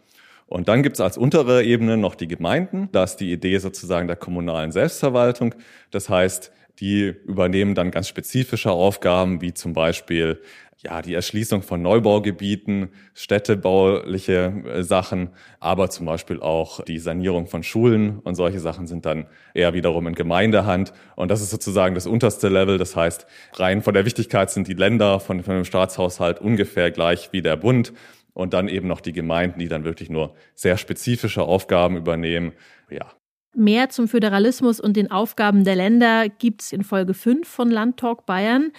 Und 0.49 0.67
dann 0.67 0.81
gibt 0.81 0.95
es 0.95 1.01
als 1.01 1.17
untere 1.17 1.63
Ebene 1.63 1.95
noch 1.95 2.15
die 2.15 2.27
Gemeinden. 2.27 2.89
Da 2.91 3.03
ist 3.03 3.17
die 3.17 3.31
Idee 3.31 3.59
sozusagen 3.59 4.07
der 4.07 4.15
kommunalen 4.15 4.71
Selbstverwaltung. 4.71 5.53
Das 5.91 6.09
heißt, 6.09 6.51
die 6.79 7.13
übernehmen 7.25 7.75
dann 7.75 7.91
ganz 7.91 8.07
spezifische 8.07 8.71
Aufgaben, 8.71 9.41
wie 9.41 9.53
zum 9.53 9.73
Beispiel 9.73 10.41
ja, 10.81 11.01
die 11.01 11.13
Erschließung 11.13 11.61
von 11.61 11.81
Neubaugebieten, 11.81 12.89
städtebauliche 13.13 14.63
äh, 14.65 14.83
Sachen, 14.83 15.31
aber 15.59 15.89
zum 15.89 16.05
Beispiel 16.05 16.39
auch 16.39 16.81
die 16.85 16.99
Sanierung 16.99 17.47
von 17.47 17.63
Schulen 17.63 18.19
und 18.19 18.35
solche 18.35 18.61
Sachen 18.61 18.87
sind 18.87 19.05
dann 19.05 19.27
eher 19.53 19.73
wiederum 19.73 20.07
in 20.07 20.15
Gemeindehand. 20.15 20.93
Und 21.17 21.31
das 21.31 21.41
ist 21.41 21.49
sozusagen 21.49 21.95
das 21.95 22.07
unterste 22.07 22.47
Level. 22.47 22.77
Das 22.77 22.95
heißt, 22.95 23.27
rein 23.55 23.81
von 23.81 23.93
der 23.93 24.05
Wichtigkeit 24.05 24.51
sind 24.51 24.69
die 24.69 24.73
Länder 24.73 25.19
von, 25.19 25.43
von 25.43 25.55
dem 25.55 25.65
Staatshaushalt 25.65 26.39
ungefähr 26.39 26.91
gleich 26.91 27.33
wie 27.33 27.41
der 27.41 27.57
Bund. 27.57 27.91
Und 28.39 28.53
dann 28.53 28.69
eben 28.69 28.87
noch 28.87 29.01
die 29.01 29.11
Gemeinden, 29.11 29.59
die 29.59 29.67
dann 29.67 29.83
wirklich 29.83 30.09
nur 30.09 30.33
sehr 30.55 30.77
spezifische 30.77 31.43
Aufgaben 31.43 31.97
übernehmen. 31.97 32.53
Ja. 32.89 33.11
Mehr 33.53 33.89
zum 33.89 34.07
Föderalismus 34.07 34.79
und 34.79 34.95
den 34.95 35.11
Aufgaben 35.11 35.65
der 35.65 35.75
Länder 35.75 36.29
gibt 36.29 36.61
es 36.61 36.71
in 36.71 36.83
Folge 36.83 37.13
5 37.13 37.47
von 37.47 37.69
Landtalk 37.69 38.25
Bayern. 38.25 38.71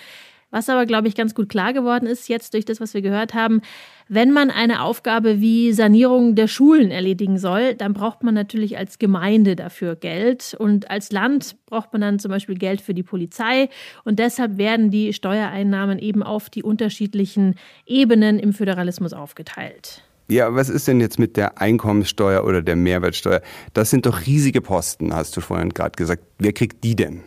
Was 0.51 0.69
aber, 0.69 0.87
glaube 0.87 1.09
ich, 1.09 1.15
ganz 1.15 1.35
gut 1.35 1.49
klar 1.49 1.73
geworden 1.73 2.07
ist 2.07 2.29
jetzt 2.29 2.55
durch 2.55 2.65
das, 2.65 2.81
was 2.81 2.95
wir 2.95 3.03
gehört 3.03 3.35
haben, 3.35 3.61
wenn 4.09 4.33
man 4.33 4.51
eine 4.51 4.83
Aufgabe 4.83 5.41
wie 5.41 5.73
Sanierung 5.73 6.35
der 6.35 6.49
Schulen 6.49 6.91
erledigen 6.91 7.39
soll, 7.39 7.77
dann 7.77 7.93
braucht 7.93 8.25
man 8.25 8.35
natürlich 8.35 8.77
als 8.77 8.99
Gemeinde 8.99 9.55
dafür 9.55 9.95
Geld. 9.95 10.57
Und 10.59 10.91
als 10.91 11.13
Land 11.13 11.55
braucht 11.67 11.93
man 11.93 12.01
dann 12.01 12.19
zum 12.19 12.33
Beispiel 12.33 12.57
Geld 12.57 12.81
für 12.81 12.93
die 12.93 13.05
Polizei. 13.05 13.69
Und 14.05 14.19
deshalb 14.19 14.59
werden 14.59 14.91
die 14.91 15.13
Steuereinnahmen 15.13 16.01
eben 16.01 16.25
auf 16.25 16.51
die 16.51 16.65
unterschiedlichen 16.65 17.55
Ebenen 17.87 18.41
im 18.41 18.53
Föderalismus 18.53 19.13
aufgeteilt. 19.13 20.03
Ja, 20.27 20.55
was 20.55 20.69
ist 20.69 20.89
denn 20.89 21.01
jetzt 21.01 21.19
mit 21.21 21.37
der 21.37 21.61
Einkommenssteuer 21.61 22.45
oder 22.45 22.63
der 22.63 22.77
Mehrwertsteuer? 22.77 23.43
Das 23.75 23.91
sind 23.91 24.07
doch 24.07 24.27
riesige 24.27 24.61
Posten, 24.61 25.15
hast 25.15 25.37
du 25.37 25.41
vorhin 25.41 25.71
gerade 25.71 25.97
gesagt. 25.97 26.23
Wer 26.39 26.53
kriegt 26.53 26.83
die 26.83 26.97
denn? 26.97 27.23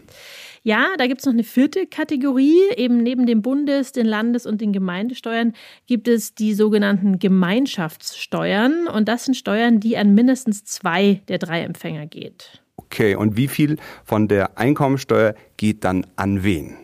Ja, 0.66 0.88
da 0.98 1.08
gibt 1.08 1.20
es 1.20 1.26
noch 1.26 1.34
eine 1.34 1.44
vierte 1.44 1.88
Kategorie. 1.88 2.58
Eben 2.78 2.98
neben 2.98 3.26
dem 3.26 3.42
Bundes-, 3.42 3.92
den 3.92 4.06
Landes- 4.06 4.46
und 4.46 4.62
den 4.62 4.72
Gemeindesteuern 4.72 5.54
gibt 5.88 6.08
es 6.08 6.36
die 6.36 6.54
sogenannten 6.54 7.20
Gemeinschaftssteuern. 7.20 8.88
Und 8.88 9.10
das 9.10 9.26
sind 9.26 9.36
Steuern, 9.36 9.82
die 9.82 9.98
an 9.98 10.14
mindestens 10.16 10.64
zwei 10.64 11.22
der 11.28 11.38
drei 11.38 11.64
Empfänger 11.64 12.06
geht. 12.06 12.64
Okay, 12.78 13.16
und 13.16 13.36
wie 13.36 13.50
viel 13.50 13.78
von 14.06 14.30
der 14.30 14.58
Einkommensteuer 14.58 15.36
geht 15.58 15.84
dann 15.84 16.08
an 16.16 16.44
wen? 16.44 16.78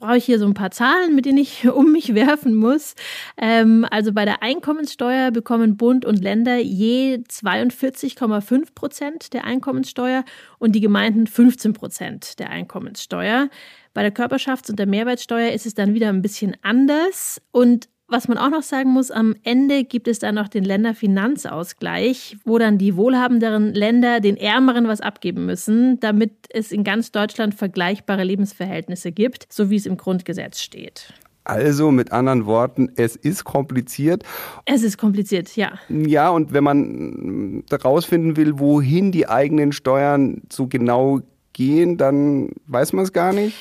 Brauche 0.00 0.16
ich 0.16 0.24
hier 0.24 0.38
so 0.38 0.46
ein 0.46 0.54
paar 0.54 0.72
Zahlen, 0.72 1.14
mit 1.14 1.26
denen 1.26 1.38
ich 1.38 1.68
um 1.72 1.92
mich 1.92 2.14
werfen 2.14 2.54
muss. 2.56 2.94
Ähm, 3.36 3.86
also 3.90 4.12
bei 4.12 4.24
der 4.24 4.42
Einkommenssteuer 4.42 5.30
bekommen 5.30 5.76
Bund 5.76 6.04
und 6.04 6.20
Länder 6.20 6.56
je 6.56 7.18
42,5 7.28 8.74
Prozent 8.74 9.32
der 9.32 9.44
Einkommenssteuer 9.44 10.24
und 10.58 10.72
die 10.72 10.80
Gemeinden 10.80 11.26
15 11.26 11.74
Prozent 11.74 12.38
der 12.40 12.50
Einkommenssteuer. 12.50 13.48
Bei 13.94 14.02
der 14.02 14.14
Körperschafts- 14.14 14.70
und 14.70 14.78
der 14.78 14.86
Mehrwertsteuer 14.86 15.52
ist 15.52 15.66
es 15.66 15.74
dann 15.74 15.94
wieder 15.94 16.08
ein 16.08 16.22
bisschen 16.22 16.56
anders 16.62 17.40
und 17.52 17.88
was 18.10 18.28
man 18.28 18.38
auch 18.38 18.50
noch 18.50 18.62
sagen 18.62 18.90
muss, 18.90 19.10
am 19.10 19.34
Ende 19.44 19.84
gibt 19.84 20.08
es 20.08 20.18
dann 20.18 20.34
noch 20.34 20.48
den 20.48 20.64
Länderfinanzausgleich, 20.64 22.36
wo 22.44 22.58
dann 22.58 22.78
die 22.78 22.96
wohlhabenderen 22.96 23.74
Länder 23.74 24.20
den 24.20 24.36
ärmeren 24.36 24.88
was 24.88 25.00
abgeben 25.00 25.46
müssen, 25.46 26.00
damit 26.00 26.32
es 26.50 26.72
in 26.72 26.84
ganz 26.84 27.12
Deutschland 27.12 27.54
vergleichbare 27.54 28.24
Lebensverhältnisse 28.24 29.12
gibt, 29.12 29.46
so 29.50 29.70
wie 29.70 29.76
es 29.76 29.86
im 29.86 29.96
Grundgesetz 29.96 30.60
steht. 30.60 31.12
Also 31.44 31.90
mit 31.90 32.12
anderen 32.12 32.46
Worten, 32.46 32.92
es 32.96 33.16
ist 33.16 33.44
kompliziert. 33.44 34.24
Es 34.66 34.82
ist 34.82 34.98
kompliziert, 34.98 35.56
ja. 35.56 35.72
Ja, 35.88 36.28
und 36.28 36.52
wenn 36.52 36.62
man 36.62 37.64
herausfinden 37.70 38.36
will, 38.36 38.58
wohin 38.58 39.10
die 39.10 39.28
eigenen 39.28 39.72
Steuern 39.72 40.42
so 40.52 40.66
genau 40.66 41.20
gehen, 41.52 41.96
dann 41.96 42.50
weiß 42.66 42.92
man 42.92 43.04
es 43.04 43.12
gar 43.12 43.32
nicht 43.32 43.56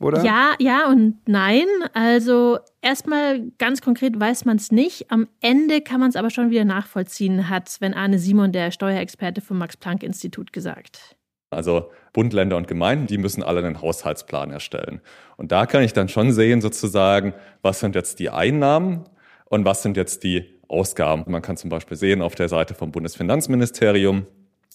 oder? 0.00 0.24
Ja, 0.24 0.54
ja 0.58 0.88
und 0.88 1.16
nein. 1.26 1.66
Also 1.92 2.58
erstmal 2.82 3.50
ganz 3.58 3.80
konkret 3.80 4.18
weiß 4.18 4.44
man 4.44 4.56
es 4.56 4.70
nicht. 4.72 5.10
Am 5.10 5.28
Ende 5.40 5.80
kann 5.80 6.00
man 6.00 6.10
es 6.10 6.16
aber 6.16 6.30
schon 6.30 6.50
wieder 6.50 6.64
nachvollziehen, 6.64 7.48
hat 7.48 7.68
Sven 7.68 7.94
Arne 7.94 8.18
Simon, 8.18 8.52
der 8.52 8.70
Steuerexperte 8.70 9.40
vom 9.40 9.58
Max-Planck-Institut, 9.58 10.52
gesagt. 10.52 11.16
Also 11.50 11.90
Bund, 12.12 12.32
Länder 12.32 12.56
und 12.56 12.68
Gemeinden, 12.68 13.06
die 13.06 13.18
müssen 13.18 13.42
alle 13.42 13.64
einen 13.64 13.80
Haushaltsplan 13.80 14.50
erstellen. 14.50 15.00
Und 15.36 15.52
da 15.52 15.66
kann 15.66 15.82
ich 15.82 15.92
dann 15.92 16.08
schon 16.08 16.32
sehen, 16.32 16.60
sozusagen, 16.60 17.34
was 17.62 17.80
sind 17.80 17.94
jetzt 17.94 18.18
die 18.18 18.30
Einnahmen 18.30 19.04
und 19.46 19.64
was 19.64 19.82
sind 19.82 19.96
jetzt 19.96 20.24
die 20.24 20.60
Ausgaben. 20.68 21.30
Man 21.30 21.42
kann 21.42 21.56
zum 21.56 21.70
Beispiel 21.70 21.96
sehen 21.96 22.22
auf 22.22 22.34
der 22.34 22.48
Seite 22.48 22.74
vom 22.74 22.90
Bundesfinanzministerium, 22.90 24.26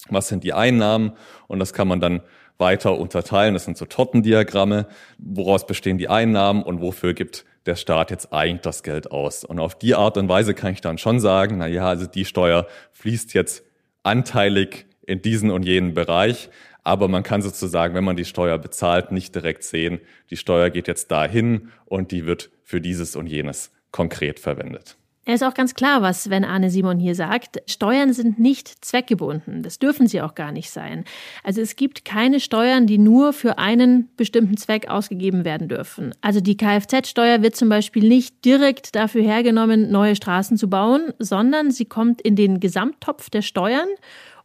was 0.08 0.28
sind 0.28 0.44
die 0.44 0.52
Einnahmen 0.52 1.12
und 1.46 1.58
das 1.58 1.72
kann 1.72 1.88
man 1.88 2.00
dann 2.00 2.22
weiter 2.58 2.98
unterteilen. 2.98 3.54
Das 3.54 3.64
sind 3.64 3.76
so 3.76 3.86
Tortendiagramme, 3.86 4.86
woraus 5.18 5.66
bestehen 5.66 5.98
die 5.98 6.08
Einnahmen 6.08 6.62
und 6.62 6.80
wofür 6.80 7.14
gibt 7.14 7.44
der 7.66 7.76
Staat 7.76 8.10
jetzt 8.10 8.32
eigentlich 8.32 8.62
das 8.62 8.82
Geld 8.82 9.10
aus. 9.10 9.44
Und 9.44 9.58
auf 9.58 9.76
die 9.76 9.94
Art 9.94 10.16
und 10.16 10.28
Weise 10.28 10.54
kann 10.54 10.72
ich 10.72 10.80
dann 10.80 10.98
schon 10.98 11.20
sagen, 11.20 11.58
na 11.58 11.66
ja, 11.66 11.88
also 11.88 12.06
die 12.06 12.24
Steuer 12.24 12.66
fließt 12.92 13.34
jetzt 13.34 13.64
anteilig 14.02 14.86
in 15.06 15.22
diesen 15.22 15.50
und 15.50 15.64
jenen 15.64 15.94
Bereich. 15.94 16.50
Aber 16.82 17.08
man 17.08 17.22
kann 17.22 17.42
sozusagen, 17.42 17.94
wenn 17.94 18.04
man 18.04 18.16
die 18.16 18.24
Steuer 18.24 18.56
bezahlt, 18.58 19.12
nicht 19.12 19.34
direkt 19.34 19.64
sehen, 19.64 20.00
die 20.30 20.36
Steuer 20.36 20.70
geht 20.70 20.88
jetzt 20.88 21.10
dahin 21.10 21.70
und 21.84 22.10
die 22.10 22.26
wird 22.26 22.50
für 22.62 22.80
dieses 22.80 23.16
und 23.16 23.26
jenes 23.26 23.72
konkret 23.90 24.40
verwendet. 24.40 24.96
Er 25.30 25.36
ist 25.36 25.44
auch 25.44 25.54
ganz 25.54 25.76
klar, 25.76 26.02
was 26.02 26.24
Sven 26.24 26.44
Arne 26.44 26.70
Simon 26.70 26.98
hier 26.98 27.14
sagt. 27.14 27.62
Steuern 27.70 28.12
sind 28.12 28.40
nicht 28.40 28.84
zweckgebunden. 28.84 29.62
Das 29.62 29.78
dürfen 29.78 30.08
sie 30.08 30.20
auch 30.22 30.34
gar 30.34 30.50
nicht 30.50 30.70
sein. 30.70 31.04
Also 31.44 31.60
es 31.60 31.76
gibt 31.76 32.04
keine 32.04 32.40
Steuern, 32.40 32.88
die 32.88 32.98
nur 32.98 33.32
für 33.32 33.56
einen 33.56 34.08
bestimmten 34.16 34.56
Zweck 34.56 34.88
ausgegeben 34.88 35.44
werden 35.44 35.68
dürfen. 35.68 36.12
Also 36.20 36.40
die 36.40 36.56
Kfz-Steuer 36.56 37.42
wird 37.42 37.54
zum 37.54 37.68
Beispiel 37.68 38.08
nicht 38.08 38.44
direkt 38.44 38.96
dafür 38.96 39.22
hergenommen, 39.22 39.92
neue 39.92 40.16
Straßen 40.16 40.56
zu 40.56 40.68
bauen, 40.68 41.12
sondern 41.20 41.70
sie 41.70 41.84
kommt 41.84 42.20
in 42.20 42.34
den 42.34 42.58
Gesamttopf 42.58 43.30
der 43.30 43.42
Steuern 43.42 43.86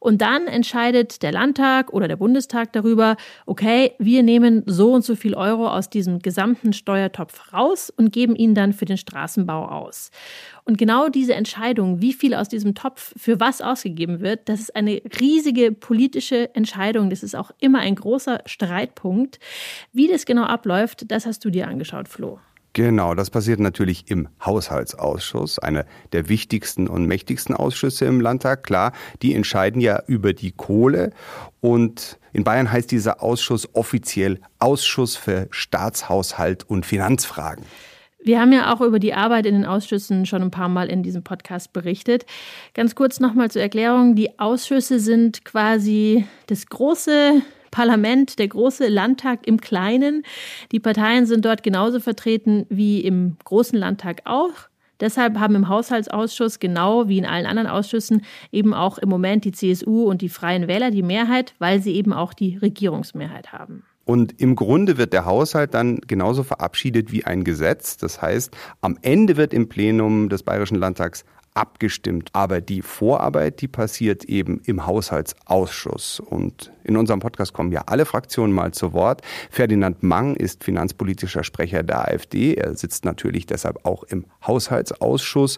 und 0.05 0.21
dann 0.21 0.45
entscheidet 0.45 1.23
der 1.23 1.31
Landtag 1.31 1.91
oder 1.91 2.07
der 2.07 2.17
Bundestag 2.17 2.71
darüber, 2.73 3.17
okay, 3.47 3.93
wir 3.97 4.21
nehmen 4.21 4.61
so 4.67 4.93
und 4.93 5.03
so 5.03 5.15
viel 5.15 5.33
Euro 5.33 5.67
aus 5.67 5.89
diesem 5.89 6.19
gesamten 6.19 6.73
Steuertopf 6.73 7.51
raus 7.51 7.89
und 7.89 8.13
geben 8.13 8.35
ihn 8.35 8.53
dann 8.53 8.71
für 8.71 8.85
den 8.85 8.97
Straßenbau 8.97 9.67
aus. 9.67 10.11
Und 10.63 10.77
genau 10.77 11.09
diese 11.09 11.33
Entscheidung, 11.33 12.01
wie 12.01 12.13
viel 12.13 12.35
aus 12.35 12.49
diesem 12.49 12.75
Topf 12.75 13.15
für 13.17 13.39
was 13.39 13.61
ausgegeben 13.61 14.19
wird, 14.19 14.47
das 14.47 14.59
ist 14.59 14.75
eine 14.75 15.01
riesige 15.19 15.71
politische 15.71 16.53
Entscheidung. 16.53 17.09
Das 17.09 17.23
ist 17.23 17.35
auch 17.35 17.49
immer 17.59 17.79
ein 17.79 17.95
großer 17.95 18.41
Streitpunkt. 18.45 19.39
Wie 19.91 20.07
das 20.07 20.27
genau 20.27 20.43
abläuft, 20.43 21.09
das 21.09 21.25
hast 21.25 21.43
du 21.45 21.49
dir 21.49 21.67
angeschaut, 21.67 22.07
Flo. 22.09 22.37
Genau, 22.75 23.15
das 23.15 23.29
passiert 23.29 23.61
natürlich 23.61 24.11
im 24.11 24.27
Haushaltsausschuss, 24.45 25.59
einer 25.59 25.85
der 26.11 26.27
wichtigsten 26.27 26.89
und 26.89 27.05
mächtigsten 27.05 27.55
Ausschüsse 27.55 28.03
im 28.03 28.19
Landtag. 28.19 28.63
Klar, 28.63 28.91
die 29.21 29.33
entscheiden 29.33 29.79
ja 29.79 30.03
über 30.07 30.33
die 30.33 30.51
Kohle 30.51 31.11
und 31.61 32.19
in 32.33 32.43
Bayern 32.43 32.69
heißt 32.69 32.91
dieser 32.91 33.23
Ausschuss 33.23 33.69
offiziell 33.75 34.41
Ausschuss 34.59 35.15
für 35.15 35.47
Staatshaushalt 35.51 36.69
und 36.69 36.85
Finanzfragen. 36.85 37.63
Wir 38.21 38.41
haben 38.41 38.51
ja 38.51 38.73
auch 38.73 38.81
über 38.81 38.99
die 38.99 39.13
Arbeit 39.13 39.45
in 39.45 39.53
den 39.53 39.65
Ausschüssen 39.65 40.25
schon 40.25 40.41
ein 40.41 40.51
paar 40.51 40.67
Mal 40.67 40.89
in 40.89 41.01
diesem 41.01 41.23
Podcast 41.23 41.71
berichtet. 41.71 42.25
Ganz 42.73 42.93
kurz 42.93 43.21
nochmal 43.21 43.49
zur 43.51 43.61
Erklärung. 43.61 44.15
Die 44.15 44.37
Ausschüsse 44.37 44.99
sind 44.99 45.45
quasi 45.45 46.25
das 46.47 46.65
große 46.65 47.41
Parlament, 47.75 48.39
der 48.39 48.47
große 48.47 48.87
Landtag 48.87 49.45
im 49.45 49.59
Kleinen. 49.59 50.23
Die 50.71 50.79
Parteien 50.79 51.25
sind 51.25 51.43
dort 51.43 51.61
genauso 51.61 51.99
vertreten 51.99 52.65
wie 52.69 53.01
im 53.01 53.35
großen 53.43 53.77
Landtag 53.77 54.21
auch. 54.23 54.53
Deshalb 55.01 55.37
haben 55.39 55.55
im 55.55 55.67
Haushaltsausschuss, 55.67 56.59
genau 56.59 57.09
wie 57.09 57.17
in 57.17 57.25
allen 57.25 57.45
anderen 57.45 57.67
Ausschüssen, 57.67 58.21
eben 58.53 58.73
auch 58.73 58.97
im 58.97 59.09
Moment 59.09 59.43
die 59.43 59.51
CSU 59.51 60.05
und 60.05 60.21
die 60.21 60.29
Freien 60.29 60.69
Wähler 60.69 60.89
die 60.89 61.03
Mehrheit, 61.03 61.53
weil 61.59 61.81
sie 61.81 61.95
eben 61.95 62.13
auch 62.13 62.33
die 62.33 62.55
Regierungsmehrheit 62.55 63.51
haben. 63.51 63.83
Und 64.05 64.39
im 64.39 64.55
Grunde 64.55 64.97
wird 64.97 65.11
der 65.11 65.25
Haushalt 65.25 65.73
dann 65.73 65.99
genauso 66.07 66.43
verabschiedet 66.43 67.11
wie 67.11 67.25
ein 67.25 67.43
Gesetz. 67.43 67.97
Das 67.97 68.21
heißt, 68.21 68.55
am 68.79 68.97
Ende 69.01 69.35
wird 69.35 69.53
im 69.53 69.67
Plenum 69.67 70.29
des 70.29 70.43
Bayerischen 70.43 70.77
Landtags 70.77 71.25
abgestimmt. 71.55 72.29
Aber 72.33 72.61
die 72.61 72.83
Vorarbeit, 72.83 73.61
die 73.61 73.67
passiert 73.67 74.25
eben 74.25 74.61
im 74.65 74.85
Haushaltsausschuss. 74.85 76.19
Und 76.19 76.71
in 76.83 76.97
unserem 76.97 77.19
Podcast 77.19 77.53
kommen 77.53 77.71
ja 77.71 77.83
alle 77.87 78.05
Fraktionen 78.05 78.53
mal 78.53 78.71
zu 78.71 78.93
Wort. 78.93 79.21
Ferdinand 79.49 80.03
Mang 80.03 80.35
ist 80.35 80.63
finanzpolitischer 80.63 81.43
Sprecher 81.43 81.81
der 81.81 82.07
AfD. 82.07 82.53
Er 82.53 82.75
sitzt 82.75 83.05
natürlich 83.05 83.47
deshalb 83.47 83.85
auch 83.85 84.03
im 84.03 84.25
Haushaltsausschuss. 84.45 85.57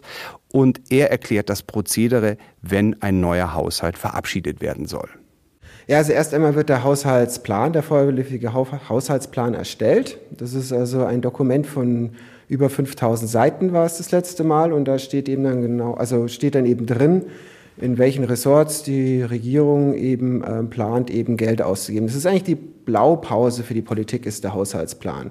Und 0.50 0.80
er 0.90 1.10
erklärt 1.10 1.50
das 1.50 1.62
Prozedere, 1.62 2.38
wenn 2.62 3.02
ein 3.02 3.20
neuer 3.20 3.52
Haushalt 3.52 3.98
verabschiedet 3.98 4.60
werden 4.62 4.86
soll. 4.86 5.08
Ja, 5.88 5.96
also 5.96 6.12
erst 6.12 6.34
einmal 6.34 6.54
wird 6.54 6.68
der 6.68 6.84
Haushaltsplan, 6.84 7.72
der 7.72 7.82
vorläufige 7.82 8.52
Haushaltsplan 8.52 9.54
erstellt. 9.54 10.18
Das 10.30 10.52
ist 10.52 10.70
also 10.70 11.02
ein 11.06 11.22
Dokument 11.22 11.66
von 11.66 12.10
über 12.46 12.68
5000 12.68 13.30
Seiten 13.30 13.72
war 13.72 13.86
es 13.86 13.96
das 13.96 14.10
letzte 14.10 14.44
Mal 14.44 14.74
und 14.74 14.84
da 14.84 14.98
steht 14.98 15.30
eben 15.30 15.44
dann 15.44 15.62
genau, 15.62 15.94
also 15.94 16.28
steht 16.28 16.54
dann 16.54 16.66
eben 16.66 16.84
drin, 16.84 17.22
in 17.78 17.96
welchen 17.96 18.24
Ressorts 18.24 18.82
die 18.82 19.22
Regierung 19.22 19.94
eben 19.94 20.44
äh, 20.44 20.62
plant, 20.64 21.08
eben 21.08 21.38
Geld 21.38 21.62
auszugeben. 21.62 22.06
Das 22.06 22.16
ist 22.16 22.26
eigentlich 22.26 22.42
die 22.42 22.54
Blaupause 22.54 23.62
für 23.62 23.72
die 23.74 23.82
Politik, 23.82 24.26
ist 24.26 24.44
der 24.44 24.52
Haushaltsplan. 24.52 25.30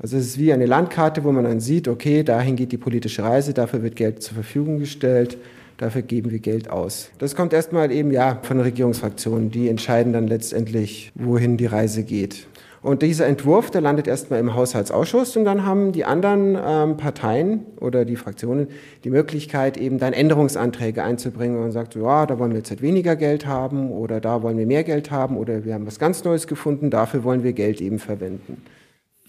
Also 0.00 0.16
es 0.16 0.26
ist 0.26 0.38
wie 0.38 0.52
eine 0.52 0.66
Landkarte, 0.66 1.22
wo 1.22 1.30
man 1.30 1.44
dann 1.44 1.60
sieht, 1.60 1.86
okay, 1.86 2.24
dahin 2.24 2.56
geht 2.56 2.72
die 2.72 2.76
politische 2.76 3.22
Reise, 3.22 3.54
dafür 3.54 3.84
wird 3.84 3.94
Geld 3.94 4.20
zur 4.20 4.34
Verfügung 4.34 4.80
gestellt, 4.80 5.38
dafür 5.76 6.02
geben 6.02 6.30
wir 6.30 6.38
Geld 6.38 6.70
aus. 6.70 7.10
Das 7.18 7.34
kommt 7.34 7.52
erstmal 7.52 7.90
eben 7.90 8.10
ja 8.10 8.38
von 8.42 8.60
Regierungsfraktionen, 8.60 9.50
die 9.50 9.68
entscheiden 9.68 10.12
dann 10.12 10.26
letztendlich, 10.26 11.12
wohin 11.14 11.56
die 11.56 11.66
Reise 11.66 12.02
geht. 12.02 12.46
Und 12.82 13.02
dieser 13.02 13.26
Entwurf, 13.28 13.70
der 13.70 13.80
landet 13.80 14.08
erstmal 14.08 14.40
im 14.40 14.56
Haushaltsausschuss 14.56 15.36
und 15.36 15.44
dann 15.44 15.64
haben 15.64 15.92
die 15.92 16.04
anderen 16.04 16.58
ähm, 16.60 16.96
Parteien 16.96 17.64
oder 17.80 18.04
die 18.04 18.16
Fraktionen 18.16 18.66
die 19.04 19.10
Möglichkeit, 19.10 19.76
eben 19.76 20.00
dann 20.00 20.12
Änderungsanträge 20.12 21.04
einzubringen 21.04 21.62
und 21.62 21.70
sagt, 21.70 21.94
ja, 21.94 22.26
da 22.26 22.40
wollen 22.40 22.50
wir 22.50 22.58
jetzt 22.58 22.70
halt 22.70 22.82
weniger 22.82 23.14
Geld 23.14 23.46
haben 23.46 23.92
oder 23.92 24.20
da 24.20 24.42
wollen 24.42 24.58
wir 24.58 24.66
mehr 24.66 24.82
Geld 24.82 25.12
haben 25.12 25.36
oder 25.36 25.64
wir 25.64 25.74
haben 25.74 25.86
was 25.86 26.00
ganz 26.00 26.24
Neues 26.24 26.48
gefunden, 26.48 26.90
dafür 26.90 27.22
wollen 27.22 27.44
wir 27.44 27.52
Geld 27.52 27.80
eben 27.80 28.00
verwenden. 28.00 28.62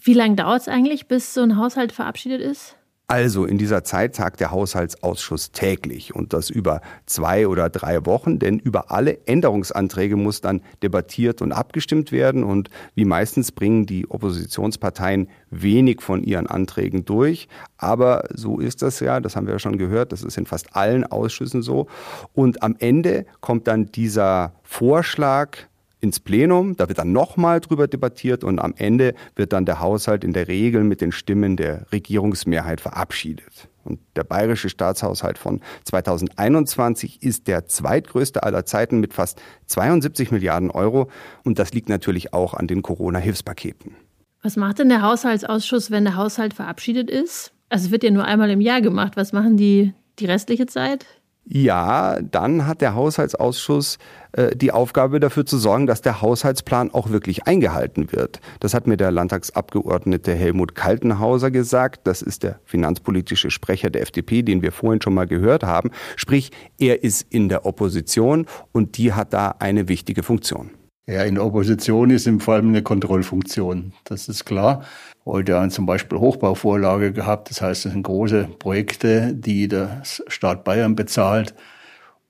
Wie 0.02 0.14
lange 0.14 0.34
dauert 0.34 0.62
es 0.62 0.68
eigentlich, 0.68 1.06
bis 1.06 1.32
so 1.32 1.42
ein 1.42 1.56
Haushalt 1.56 1.92
verabschiedet 1.92 2.40
ist? 2.40 2.74
Also 3.06 3.44
in 3.44 3.58
dieser 3.58 3.84
Zeit 3.84 4.16
tagt 4.16 4.40
der 4.40 4.50
Haushaltsausschuss 4.50 5.52
täglich 5.52 6.14
und 6.14 6.32
das 6.32 6.48
über 6.48 6.80
zwei 7.04 7.46
oder 7.46 7.68
drei 7.68 8.06
Wochen, 8.06 8.38
denn 8.38 8.58
über 8.58 8.90
alle 8.90 9.18
Änderungsanträge 9.26 10.16
muss 10.16 10.40
dann 10.40 10.62
debattiert 10.82 11.42
und 11.42 11.52
abgestimmt 11.52 12.12
werden 12.12 12.44
und 12.44 12.70
wie 12.94 13.04
meistens 13.04 13.52
bringen 13.52 13.84
die 13.84 14.10
Oppositionsparteien 14.10 15.28
wenig 15.50 16.00
von 16.00 16.22
ihren 16.22 16.46
Anträgen 16.46 17.04
durch, 17.04 17.48
aber 17.76 18.24
so 18.32 18.58
ist 18.58 18.80
das 18.80 19.00
ja, 19.00 19.20
das 19.20 19.36
haben 19.36 19.46
wir 19.46 19.52
ja 19.52 19.58
schon 19.58 19.76
gehört, 19.76 20.12
das 20.12 20.22
ist 20.22 20.38
in 20.38 20.46
fast 20.46 20.74
allen 20.74 21.04
Ausschüssen 21.04 21.60
so. 21.60 21.88
Und 22.32 22.62
am 22.62 22.74
Ende 22.78 23.26
kommt 23.42 23.68
dann 23.68 23.92
dieser 23.92 24.54
Vorschlag 24.62 25.58
ins 26.00 26.20
Plenum, 26.20 26.76
da 26.76 26.88
wird 26.88 26.98
dann 26.98 27.12
nochmal 27.12 27.60
drüber 27.60 27.88
debattiert 27.88 28.44
und 28.44 28.58
am 28.58 28.74
Ende 28.76 29.14
wird 29.36 29.52
dann 29.52 29.64
der 29.64 29.80
Haushalt 29.80 30.22
in 30.24 30.32
der 30.32 30.48
Regel 30.48 30.84
mit 30.84 31.00
den 31.00 31.12
Stimmen 31.12 31.56
der 31.56 31.86
Regierungsmehrheit 31.92 32.80
verabschiedet. 32.80 33.68
Und 33.84 34.00
der 34.16 34.24
bayerische 34.24 34.68
Staatshaushalt 34.68 35.38
von 35.38 35.60
2021 35.84 37.22
ist 37.22 37.48
der 37.48 37.66
zweitgrößte 37.66 38.42
aller 38.42 38.64
Zeiten 38.64 39.00
mit 39.00 39.12
fast 39.12 39.40
72 39.66 40.30
Milliarden 40.30 40.70
Euro. 40.70 41.10
Und 41.44 41.58
das 41.58 41.72
liegt 41.72 41.88
natürlich 41.88 42.32
auch 42.32 42.54
an 42.54 42.66
den 42.66 42.82
Corona-Hilfspaketen. 42.82 43.96
Was 44.42 44.56
macht 44.56 44.78
denn 44.78 44.88
der 44.88 45.02
Haushaltsausschuss, 45.02 45.90
wenn 45.90 46.04
der 46.04 46.16
Haushalt 46.16 46.54
verabschiedet 46.54 47.10
ist? 47.10 47.52
Also 47.68 47.86
es 47.86 47.90
wird 47.90 48.04
ja 48.04 48.10
nur 48.10 48.24
einmal 48.24 48.50
im 48.50 48.60
Jahr 48.60 48.80
gemacht. 48.80 49.16
Was 49.16 49.32
machen 49.32 49.56
die 49.56 49.92
die 50.18 50.26
restliche 50.26 50.66
Zeit? 50.66 51.06
Ja, 51.46 52.20
dann 52.22 52.66
hat 52.66 52.80
der 52.80 52.94
Haushaltsausschuss 52.94 53.98
äh, 54.32 54.56
die 54.56 54.72
Aufgabe 54.72 55.20
dafür 55.20 55.44
zu 55.44 55.58
sorgen, 55.58 55.86
dass 55.86 56.00
der 56.00 56.22
Haushaltsplan 56.22 56.90
auch 56.92 57.10
wirklich 57.10 57.46
eingehalten 57.46 58.12
wird. 58.12 58.40
Das 58.60 58.72
hat 58.72 58.86
mir 58.86 58.96
der 58.96 59.10
Landtagsabgeordnete 59.10 60.34
Helmut 60.34 60.74
Kaltenhauser 60.74 61.50
gesagt. 61.50 62.06
Das 62.06 62.22
ist 62.22 62.44
der 62.44 62.60
finanzpolitische 62.64 63.50
Sprecher 63.50 63.90
der 63.90 64.02
FDP, 64.02 64.42
den 64.42 64.62
wir 64.62 64.72
vorhin 64.72 65.02
schon 65.02 65.14
mal 65.14 65.26
gehört 65.26 65.64
haben. 65.64 65.90
Sprich, 66.16 66.50
er 66.78 67.04
ist 67.04 67.26
in 67.28 67.50
der 67.50 67.66
Opposition 67.66 68.46
und 68.72 68.96
die 68.96 69.12
hat 69.12 69.34
da 69.34 69.54
eine 69.58 69.86
wichtige 69.88 70.22
Funktion. 70.22 70.70
Ja, 71.06 71.22
in 71.24 71.34
der 71.34 71.44
Opposition 71.44 72.08
ist 72.08 72.26
im 72.26 72.40
Fall 72.40 72.60
eine 72.60 72.82
Kontrollfunktion. 72.82 73.92
Das 74.04 74.28
ist 74.28 74.46
klar. 74.46 74.84
Heute 75.26 75.58
haben 75.58 75.70
zum 75.70 75.86
Beispiel 75.86 76.18
Hochbauvorlage 76.18 77.12
gehabt. 77.12 77.50
Das 77.50 77.62
heißt, 77.62 77.86
das 77.86 77.92
sind 77.92 78.02
große 78.02 78.48
Projekte, 78.58 79.34
die 79.34 79.68
der 79.68 80.02
Staat 80.04 80.64
Bayern 80.64 80.96
bezahlt. 80.96 81.54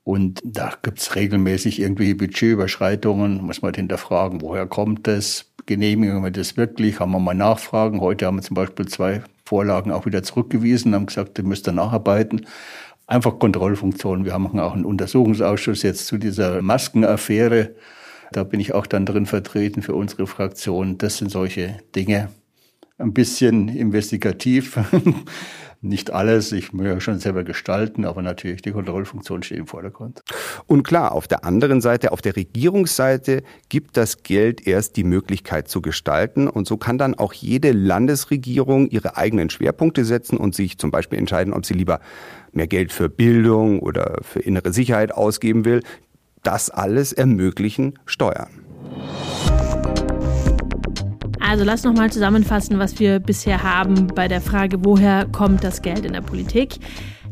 Und 0.05 0.41
da 0.45 0.73
gibt's 0.83 1.17
regelmäßig 1.17 1.81
irgendwelche 1.81 2.15
Budgetüberschreitungen. 2.15 3.43
Muss 3.43 3.63
man 3.63 3.75
hinterfragen, 3.75 4.43
woher 4.43 4.67
kommt 4.67 5.07
das? 5.07 5.51
Genehmigen 5.67 6.23
wir 6.23 6.31
das 6.31 6.57
wirklich? 6.57 7.01
Haben 7.01 7.13
wir 7.13 7.21
mal 7.21 7.35
nachfragen? 7.35 8.01
Heute 8.01 8.27
haben 8.27 8.37
wir 8.37 8.43
zum 8.43 8.55
Beispiel 8.55 8.87
zwei 8.87 9.23
Vorlagen 9.45 9.91
auch 9.91 10.07
wieder 10.07 10.23
zurückgewiesen, 10.23 10.95
haben 10.95 11.07
gesagt, 11.07 11.39
ihr 11.39 11.45
müsst 11.45 11.67
da 11.67 11.73
nacharbeiten. 11.73 12.47
Einfach 13.07 13.39
Kontrollfunktion. 13.39 14.25
Wir 14.25 14.35
haben 14.35 14.59
auch 14.61 14.75
einen 14.75 14.85
Untersuchungsausschuss 14.85 15.83
jetzt 15.83 16.07
zu 16.07 16.19
dieser 16.19 16.63
Maskenaffäre. 16.63 17.75
Da 18.33 18.45
bin 18.45 18.61
ich 18.61 18.75
auch 18.75 18.87
dann 18.87 19.07
drin 19.07 19.27
vertreten 19.27 19.83
für 19.83 19.95
unsere 19.95 20.27
Fraktion. 20.27 20.99
Das 20.99 21.19
sind 21.19 21.31
solche 21.31 21.79
Dinge, 21.95 22.31
ein 22.99 23.13
bisschen 23.13 23.69
investigativ. 23.69 24.79
Nicht 25.81 26.13
alles, 26.13 26.51
ich 26.53 26.73
muss 26.73 26.87
ja 26.87 26.99
schon 26.99 27.19
selber 27.19 27.45
gestalten, 27.45 28.07
aber 28.07 28.23
natürlich 28.23 28.63
die 28.63 28.73
Kontrollfunktion 28.73 29.43
steht 29.43 29.59
im 29.59 29.67
Vordergrund. 29.67 30.23
Und 30.67 30.83
klar, 30.83 31.13
auf 31.13 31.29
der 31.29 31.45
anderen 31.45 31.83
Seite, 31.83 32.13
auf 32.13 32.23
der 32.23 32.37
Regierungsseite 32.37 33.43
gibt 33.69 33.99
das 33.99 34.23
Geld 34.23 34.67
erst 34.67 34.97
die 34.97 35.05
Möglichkeit 35.05 35.69
zu 35.69 35.83
gestalten 35.83 36.49
und 36.49 36.67
so 36.67 36.79
kann 36.79 36.97
dann 36.97 37.15
auch 37.15 37.35
jede 37.35 37.73
Landesregierung 37.73 38.89
ihre 38.89 39.19
eigenen 39.19 39.51
Schwerpunkte 39.51 40.07
setzen 40.07 40.39
und 40.39 40.55
sich 40.55 40.79
zum 40.79 40.91
Beispiel 40.91 41.19
entscheiden, 41.19 41.53
ob 41.53 41.67
sie 41.67 41.75
lieber 41.75 42.01
mehr 42.53 42.67
Geld 42.67 42.91
für 42.91 43.11
Bildung 43.11 43.81
oder 43.81 44.21
für 44.23 44.41
innere 44.41 44.73
Sicherheit 44.73 45.13
ausgeben 45.13 45.67
will. 45.67 45.83
Das 46.43 46.71
alles 46.71 47.13
ermöglichen 47.13 47.99
Steuern. 48.07 48.65
Also 51.55 51.65
lass 51.65 51.85
noch 51.85 51.95
mal 51.95 52.11
zusammenfassen, 52.11 52.81
was 52.81 52.99
wir 52.99 53.21
bisher 53.21 53.63
haben 53.63 54.09
bei 54.09 54.27
der 54.27 54.41
Frage, 54.41 54.85
woher 54.85 55.25
kommt 55.27 55.63
das 55.63 55.83
Geld 55.83 56.05
in 56.05 56.13
der 56.13 56.21
Politik? 56.21 56.81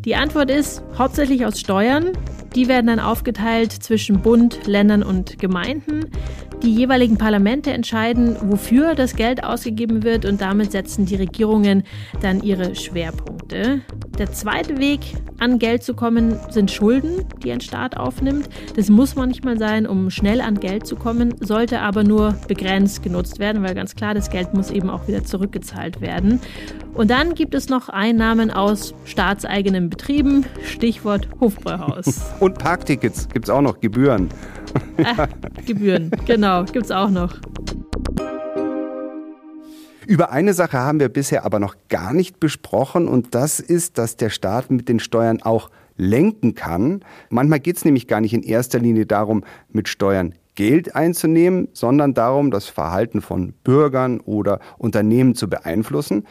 Die 0.04 0.14
Antwort 0.14 0.48
ist 0.48 0.80
hauptsächlich 0.96 1.44
aus 1.44 1.58
Steuern. 1.58 2.12
Die 2.54 2.68
werden 2.68 2.86
dann 2.86 3.00
aufgeteilt 3.00 3.72
zwischen 3.72 4.22
Bund, 4.22 4.60
Ländern 4.64 5.02
und 5.02 5.40
Gemeinden. 5.40 6.08
Die 6.62 6.72
jeweiligen 6.72 7.18
Parlamente 7.18 7.72
entscheiden, 7.72 8.36
wofür 8.42 8.94
das 8.94 9.16
Geld 9.16 9.42
ausgegeben 9.42 10.04
wird 10.04 10.24
und 10.24 10.40
damit 10.40 10.70
setzen 10.70 11.04
die 11.04 11.16
Regierungen 11.16 11.82
dann 12.20 12.44
ihre 12.44 12.76
Schwerpunkte. 12.76 13.80
Der 14.22 14.32
zweite 14.32 14.78
Weg, 14.78 15.00
an 15.40 15.58
Geld 15.58 15.82
zu 15.82 15.94
kommen, 15.94 16.38
sind 16.48 16.70
Schulden, 16.70 17.24
die 17.42 17.50
ein 17.50 17.60
Staat 17.60 17.96
aufnimmt. 17.96 18.48
Das 18.76 18.88
muss 18.88 19.16
manchmal 19.16 19.58
sein, 19.58 19.84
um 19.84 20.10
schnell 20.10 20.40
an 20.40 20.60
Geld 20.60 20.86
zu 20.86 20.94
kommen, 20.94 21.34
sollte 21.40 21.80
aber 21.80 22.04
nur 22.04 22.36
begrenzt 22.46 23.02
genutzt 23.02 23.40
werden, 23.40 23.64
weil 23.64 23.74
ganz 23.74 23.96
klar, 23.96 24.14
das 24.14 24.30
Geld 24.30 24.54
muss 24.54 24.70
eben 24.70 24.90
auch 24.90 25.08
wieder 25.08 25.24
zurückgezahlt 25.24 26.00
werden. 26.00 26.40
Und 26.94 27.10
dann 27.10 27.34
gibt 27.34 27.52
es 27.52 27.68
noch 27.68 27.88
Einnahmen 27.88 28.52
aus 28.52 28.94
staatseigenen 29.06 29.90
Betrieben, 29.90 30.46
Stichwort 30.64 31.26
Hofbräuhaus. 31.40 32.32
Und 32.38 32.58
Parktickets 32.58 33.28
gibt 33.28 33.46
es 33.46 33.50
auch 33.50 33.60
noch, 33.60 33.80
Gebühren. 33.80 34.28
Äh, 34.98 35.26
Gebühren, 35.66 36.12
genau, 36.26 36.62
gibt 36.62 36.84
es 36.84 36.92
auch 36.92 37.10
noch. 37.10 37.40
Über 40.06 40.32
eine 40.32 40.52
Sache 40.52 40.78
haben 40.78 41.00
wir 41.00 41.08
bisher 41.08 41.44
aber 41.44 41.60
noch 41.60 41.76
gar 41.88 42.12
nicht 42.12 42.40
besprochen 42.40 43.06
und 43.06 43.34
das 43.34 43.60
ist, 43.60 43.98
dass 43.98 44.16
der 44.16 44.30
Staat 44.30 44.70
mit 44.70 44.88
den 44.88 44.98
Steuern 44.98 45.42
auch 45.42 45.70
lenken 45.96 46.54
kann. 46.54 47.04
Manchmal 47.30 47.60
geht 47.60 47.76
es 47.76 47.84
nämlich 47.84 48.08
gar 48.08 48.20
nicht 48.20 48.34
in 48.34 48.42
erster 48.42 48.78
Linie 48.78 49.06
darum, 49.06 49.44
mit 49.70 49.88
Steuern 49.88 50.34
Geld 50.54 50.94
einzunehmen, 50.94 51.68
sondern 51.72 52.14
darum, 52.14 52.50
das 52.50 52.66
Verhalten 52.66 53.22
von 53.22 53.52
Bürgern 53.64 54.20
oder 54.20 54.60
Unternehmen 54.76 55.34
zu 55.34 55.48
beeinflussen. 55.48 56.26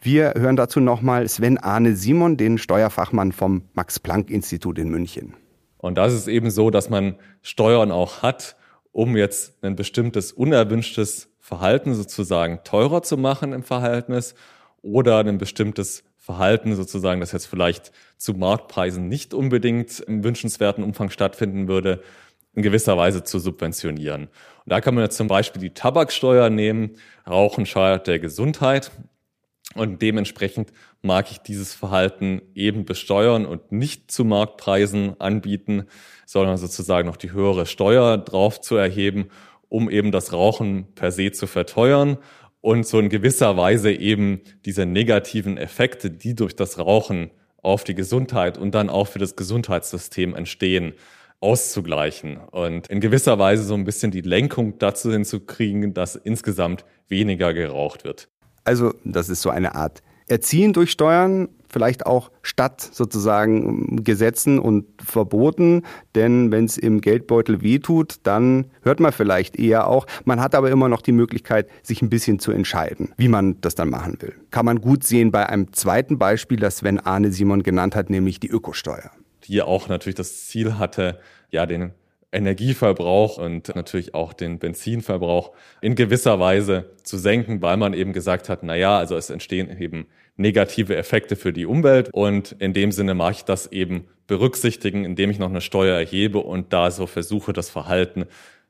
Wir 0.00 0.34
hören 0.36 0.56
dazu 0.56 0.78
nochmal 0.78 1.26
Sven 1.28 1.58
Arne 1.58 1.96
Simon, 1.96 2.36
den 2.36 2.58
Steuerfachmann 2.58 3.32
vom 3.32 3.62
Max-Planck-Institut 3.74 4.78
in 4.78 4.90
München. 4.90 5.34
Und 5.78 5.98
das 5.98 6.12
ist 6.12 6.28
eben 6.28 6.50
so, 6.50 6.70
dass 6.70 6.88
man 6.88 7.16
Steuern 7.42 7.90
auch 7.90 8.22
hat, 8.22 8.56
um 8.92 9.16
jetzt 9.16 9.62
ein 9.62 9.74
bestimmtes 9.74 10.32
unerwünschtes 10.32 11.27
Verhalten 11.48 11.94
sozusagen 11.94 12.60
teurer 12.62 13.02
zu 13.02 13.16
machen 13.16 13.54
im 13.54 13.62
Verhältnis 13.62 14.34
oder 14.82 15.20
ein 15.20 15.38
bestimmtes 15.38 16.04
Verhalten 16.18 16.76
sozusagen, 16.76 17.20
das 17.20 17.32
jetzt 17.32 17.46
vielleicht 17.46 17.90
zu 18.18 18.34
Marktpreisen 18.34 19.08
nicht 19.08 19.32
unbedingt 19.32 19.98
im 20.00 20.22
wünschenswerten 20.22 20.84
Umfang 20.84 21.08
stattfinden 21.08 21.66
würde, 21.66 22.02
in 22.52 22.60
gewisser 22.60 22.98
Weise 22.98 23.24
zu 23.24 23.38
subventionieren. 23.38 24.24
Und 24.24 24.30
da 24.66 24.82
kann 24.82 24.94
man 24.94 25.04
jetzt 25.04 25.16
zum 25.16 25.28
Beispiel 25.28 25.62
die 25.62 25.72
Tabaksteuer 25.72 26.50
nehmen. 26.50 26.96
Rauchen 27.26 27.64
schadet 27.64 28.08
der 28.08 28.18
Gesundheit. 28.18 28.90
Und 29.74 30.02
dementsprechend 30.02 30.74
mag 31.00 31.30
ich 31.30 31.38
dieses 31.38 31.72
Verhalten 31.72 32.42
eben 32.54 32.84
besteuern 32.84 33.46
und 33.46 33.72
nicht 33.72 34.10
zu 34.10 34.26
Marktpreisen 34.26 35.18
anbieten, 35.18 35.86
sondern 36.26 36.58
sozusagen 36.58 37.08
noch 37.08 37.16
die 37.16 37.32
höhere 37.32 37.64
Steuer 37.64 38.18
drauf 38.18 38.60
zu 38.60 38.76
erheben, 38.76 39.30
um 39.68 39.90
eben 39.90 40.12
das 40.12 40.32
Rauchen 40.32 40.86
per 40.94 41.12
se 41.12 41.32
zu 41.32 41.46
verteuern 41.46 42.18
und 42.60 42.86
so 42.86 42.98
in 42.98 43.08
gewisser 43.08 43.56
Weise 43.56 43.92
eben 43.92 44.40
diese 44.64 44.86
negativen 44.86 45.56
Effekte, 45.56 46.10
die 46.10 46.34
durch 46.34 46.56
das 46.56 46.78
Rauchen 46.78 47.30
auf 47.62 47.84
die 47.84 47.94
Gesundheit 47.94 48.58
und 48.58 48.74
dann 48.74 48.90
auch 48.90 49.08
für 49.08 49.18
das 49.18 49.36
Gesundheitssystem 49.36 50.34
entstehen, 50.34 50.94
auszugleichen 51.40 52.38
und 52.38 52.88
in 52.88 53.00
gewisser 53.00 53.38
Weise 53.38 53.62
so 53.62 53.74
ein 53.74 53.84
bisschen 53.84 54.10
die 54.10 54.22
Lenkung 54.22 54.78
dazu 54.78 55.12
hinzukriegen, 55.12 55.94
dass 55.94 56.16
insgesamt 56.16 56.84
weniger 57.08 57.54
geraucht 57.54 58.04
wird. 58.04 58.28
Also 58.64 58.92
das 59.04 59.28
ist 59.28 59.42
so 59.42 59.50
eine 59.50 59.74
Art 59.74 60.02
Erziehen 60.28 60.72
durch 60.72 60.90
Steuern, 60.90 61.48
vielleicht 61.68 62.06
auch 62.06 62.30
statt 62.42 62.80
sozusagen 62.80 64.02
Gesetzen 64.04 64.58
und 64.58 64.86
Verboten. 65.02 65.82
Denn 66.14 66.50
wenn 66.50 66.64
es 66.64 66.78
im 66.78 67.00
Geldbeutel 67.00 67.62
wehtut, 67.62 68.16
dann 68.22 68.66
hört 68.82 69.00
man 69.00 69.12
vielleicht 69.12 69.58
eher 69.58 69.86
auch. 69.86 70.06
Man 70.24 70.40
hat 70.40 70.54
aber 70.54 70.70
immer 70.70 70.88
noch 70.88 71.02
die 71.02 71.12
Möglichkeit, 71.12 71.68
sich 71.82 72.02
ein 72.02 72.10
bisschen 72.10 72.38
zu 72.38 72.52
entscheiden, 72.52 73.12
wie 73.16 73.28
man 73.28 73.60
das 73.60 73.74
dann 73.74 73.90
machen 73.90 74.16
will. 74.20 74.34
Kann 74.50 74.64
man 74.64 74.80
gut 74.80 75.04
sehen 75.04 75.30
bei 75.30 75.48
einem 75.48 75.72
zweiten 75.72 76.18
Beispiel, 76.18 76.58
das 76.58 76.78
Sven 76.78 76.98
Arne 77.00 77.32
Simon 77.32 77.62
genannt 77.62 77.94
hat, 77.94 78.10
nämlich 78.10 78.40
die 78.40 78.48
Ökosteuer. 78.48 79.10
Die 79.44 79.62
auch 79.62 79.88
natürlich 79.88 80.16
das 80.16 80.46
Ziel 80.46 80.78
hatte, 80.78 81.18
ja, 81.50 81.66
den 81.66 81.92
Energieverbrauch 82.30 83.38
und 83.38 83.74
natürlich 83.74 84.14
auch 84.14 84.32
den 84.32 84.58
Benzinverbrauch 84.58 85.52
in 85.80 85.94
gewisser 85.94 86.38
Weise 86.38 86.90
zu 87.02 87.16
senken, 87.16 87.62
weil 87.62 87.76
man 87.78 87.94
eben 87.94 88.12
gesagt 88.12 88.48
hat, 88.48 88.62
na 88.62 88.76
ja, 88.76 88.98
also 88.98 89.16
es 89.16 89.30
entstehen 89.30 89.80
eben 89.80 90.06
negative 90.36 90.94
Effekte 90.96 91.36
für 91.36 91.52
die 91.52 91.66
Umwelt. 91.66 92.10
Und 92.12 92.52
in 92.58 92.74
dem 92.74 92.92
Sinne 92.92 93.14
mache 93.14 93.32
ich 93.32 93.44
das 93.44 93.72
eben 93.72 94.08
berücksichtigen, 94.26 95.04
indem 95.04 95.30
ich 95.30 95.38
noch 95.38 95.48
eine 95.48 95.62
Steuer 95.62 95.98
erhebe 95.98 96.38
und 96.38 96.72
da 96.72 96.90
so 96.90 97.06
versuche, 97.06 97.52
das 97.52 97.70
Verhalten 97.70 98.26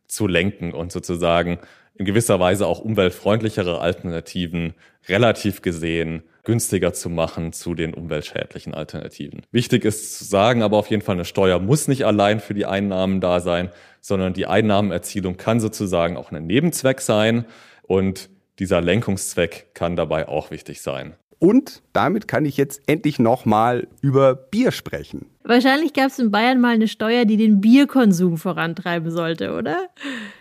zu 0.06 0.26
lenken 0.26 0.72
und 0.72 0.92
sozusagen 0.92 1.58
in 1.96 2.04
gewisser 2.04 2.38
Weise 2.38 2.66
auch 2.66 2.78
umweltfreundlichere 2.78 3.80
Alternativen 3.80 4.74
relativ 5.08 5.62
gesehen 5.62 6.22
günstiger 6.48 6.94
zu 6.94 7.10
machen 7.10 7.52
zu 7.52 7.74
den 7.74 7.92
umweltschädlichen 7.92 8.72
Alternativen. 8.72 9.42
Wichtig 9.52 9.84
ist 9.84 10.16
zu 10.16 10.24
sagen, 10.24 10.62
aber 10.62 10.78
auf 10.78 10.88
jeden 10.88 11.02
Fall 11.02 11.16
eine 11.16 11.26
Steuer 11.26 11.58
muss 11.58 11.88
nicht 11.88 12.06
allein 12.06 12.40
für 12.40 12.54
die 12.54 12.64
Einnahmen 12.64 13.20
da 13.20 13.40
sein, 13.40 13.68
sondern 14.00 14.32
die 14.32 14.46
Einnahmenerzielung 14.46 15.36
kann 15.36 15.60
sozusagen 15.60 16.16
auch 16.16 16.32
ein 16.32 16.46
Nebenzweck 16.46 17.02
sein 17.02 17.44
und 17.82 18.30
dieser 18.58 18.80
Lenkungszweck 18.80 19.74
kann 19.74 19.94
dabei 19.94 20.26
auch 20.26 20.50
wichtig 20.50 20.80
sein. 20.80 21.16
Und 21.40 21.82
damit 21.92 22.26
kann 22.26 22.44
ich 22.44 22.56
jetzt 22.56 22.82
endlich 22.86 23.18
nochmal 23.18 23.86
über 24.00 24.34
Bier 24.34 24.72
sprechen. 24.72 25.26
Wahrscheinlich 25.44 25.94
gab 25.94 26.08
es 26.08 26.18
in 26.18 26.30
Bayern 26.30 26.60
mal 26.60 26.74
eine 26.74 26.88
Steuer, 26.88 27.24
die 27.24 27.36
den 27.36 27.60
Bierkonsum 27.60 28.36
vorantreiben 28.36 29.10
sollte, 29.10 29.54
oder? 29.54 29.86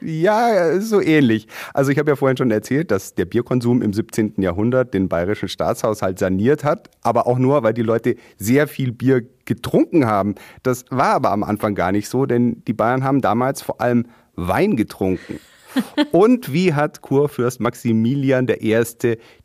Ja, 0.01 0.81
so 0.81 0.99
ähnlich. 0.99 1.47
Also 1.73 1.91
ich 1.91 1.99
habe 1.99 2.12
ja 2.12 2.15
vorhin 2.15 2.36
schon 2.36 2.51
erzählt, 2.51 2.91
dass 2.91 3.15
der 3.15 3.25
Bierkonsum 3.25 3.81
im 3.81 3.93
17. 3.93 4.33
Jahrhundert 4.41 4.93
den 4.93 5.07
bayerischen 5.07 5.47
Staatshaushalt 5.47 6.19
saniert 6.19 6.63
hat, 6.63 6.89
aber 7.03 7.27
auch 7.27 7.38
nur, 7.38 7.63
weil 7.63 7.73
die 7.73 7.83
Leute 7.83 8.15
sehr 8.38 8.67
viel 8.67 8.91
Bier 8.91 9.21
getrunken 9.45 10.07
haben. 10.07 10.36
Das 10.63 10.83
war 10.89 11.13
aber 11.13 11.31
am 11.31 11.43
Anfang 11.43 11.73
gar 11.73 11.91
nicht 11.91 12.10
so, 12.10 12.25
denn 12.25 12.63
die 12.67 12.73
Bayern 12.73 13.03
haben 13.03 13.21
damals 13.21 13.62
vor 13.62 13.79
allem 13.79 14.07
Wein 14.36 14.75
getrunken. 14.75 15.39
Und 16.12 16.51
wie 16.51 16.73
hat 16.73 17.01
Kurfürst 17.01 17.60
Maximilian 17.60 18.47
I. 18.49 18.83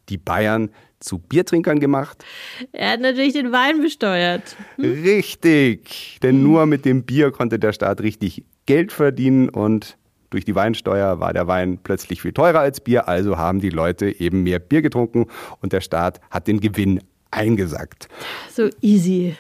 die 0.08 0.18
Bayern 0.18 0.70
zu 1.02 1.18
Biertrinkern 1.18 1.80
gemacht? 1.80 2.24
Er 2.72 2.92
hat 2.92 3.00
natürlich 3.00 3.34
den 3.34 3.52
Wein 3.52 3.80
besteuert. 3.82 4.56
Hm? 4.76 5.02
Richtig, 5.02 6.18
denn 6.22 6.42
nur 6.42 6.66
mit 6.66 6.84
dem 6.84 7.04
Bier 7.04 7.30
konnte 7.30 7.58
der 7.58 7.72
Staat 7.72 8.00
richtig 8.00 8.44
Geld 8.66 8.92
verdienen 8.92 9.48
und 9.48 9.96
durch 10.30 10.44
die 10.44 10.54
Weinsteuer 10.54 11.20
war 11.20 11.32
der 11.32 11.46
Wein 11.46 11.78
plötzlich 11.82 12.22
viel 12.22 12.32
teurer 12.32 12.60
als 12.60 12.80
Bier, 12.80 13.06
also 13.06 13.36
haben 13.36 13.60
die 13.60 13.68
Leute 13.68 14.18
eben 14.18 14.42
mehr 14.42 14.58
Bier 14.58 14.80
getrunken 14.80 15.26
und 15.60 15.72
der 15.72 15.82
Staat 15.82 16.20
hat 16.30 16.46
den 16.46 16.60
Gewinn 16.60 17.00
eingesackt. 17.30 18.08
So 18.50 18.70
easy. 18.80 19.36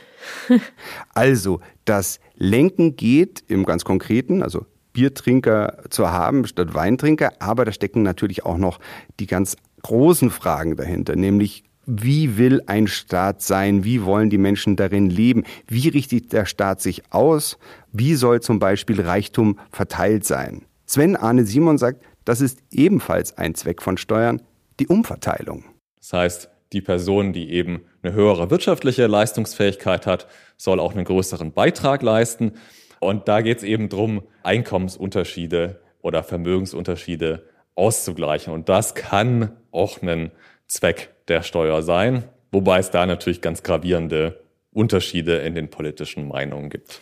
also, 1.14 1.60
das 1.84 2.20
Lenken 2.36 2.96
geht 2.96 3.42
im 3.48 3.64
ganz 3.64 3.84
Konkreten, 3.84 4.42
also 4.42 4.66
Biertrinker 4.92 5.78
zu 5.88 6.10
haben 6.10 6.46
statt 6.46 6.74
Weintrinker, 6.74 7.32
aber 7.38 7.64
da 7.64 7.72
stecken 7.72 8.02
natürlich 8.02 8.44
auch 8.44 8.58
noch 8.58 8.78
die 9.18 9.26
ganz 9.26 9.56
großen 9.82 10.30
Fragen 10.30 10.76
dahinter, 10.76 11.16
nämlich 11.16 11.64
wie 11.84 12.38
will 12.38 12.62
ein 12.66 12.86
Staat 12.86 13.42
sein? 13.42 13.82
Wie 13.84 14.04
wollen 14.04 14.30
die 14.30 14.38
Menschen 14.38 14.76
darin 14.76 15.10
leben? 15.10 15.44
Wie 15.66 15.88
richtet 15.88 16.32
der 16.32 16.46
Staat 16.46 16.80
sich 16.80 17.02
aus? 17.10 17.58
Wie 17.92 18.14
soll 18.14 18.40
zum 18.40 18.60
Beispiel 18.60 19.00
Reichtum 19.00 19.58
verteilt 19.70 20.24
sein? 20.24 20.62
Sven 20.86 21.16
Arne 21.16 21.44
Simon 21.44 21.78
sagt, 21.78 22.04
das 22.24 22.40
ist 22.40 22.60
ebenfalls 22.70 23.36
ein 23.36 23.54
Zweck 23.54 23.82
von 23.82 23.96
Steuern, 23.96 24.42
die 24.78 24.86
Umverteilung. 24.86 25.64
Das 25.98 26.12
heißt, 26.12 26.50
die 26.72 26.80
Person, 26.80 27.32
die 27.32 27.50
eben 27.50 27.82
eine 28.02 28.14
höhere 28.14 28.50
wirtschaftliche 28.50 29.06
Leistungsfähigkeit 29.06 30.06
hat, 30.06 30.26
soll 30.56 30.80
auch 30.80 30.92
einen 30.94 31.04
größeren 31.04 31.52
Beitrag 31.52 32.02
leisten. 32.02 32.52
Und 33.00 33.26
da 33.26 33.40
geht 33.40 33.58
es 33.58 33.64
eben 33.64 33.88
darum, 33.88 34.22
Einkommensunterschiede 34.44 35.80
oder 36.00 36.22
Vermögensunterschiede 36.22 37.48
auszugleichen. 37.74 38.52
Und 38.52 38.68
das 38.68 38.94
kann 38.94 39.52
auch 39.70 40.02
ein 40.02 40.30
Zweck 40.66 41.10
der 41.28 41.42
Steuer 41.42 41.82
sein, 41.82 42.24
wobei 42.50 42.78
es 42.78 42.90
da 42.90 43.06
natürlich 43.06 43.40
ganz 43.40 43.62
gravierende 43.62 44.40
Unterschiede 44.72 45.36
in 45.38 45.54
den 45.54 45.68
politischen 45.68 46.28
Meinungen 46.28 46.70
gibt. 46.70 47.00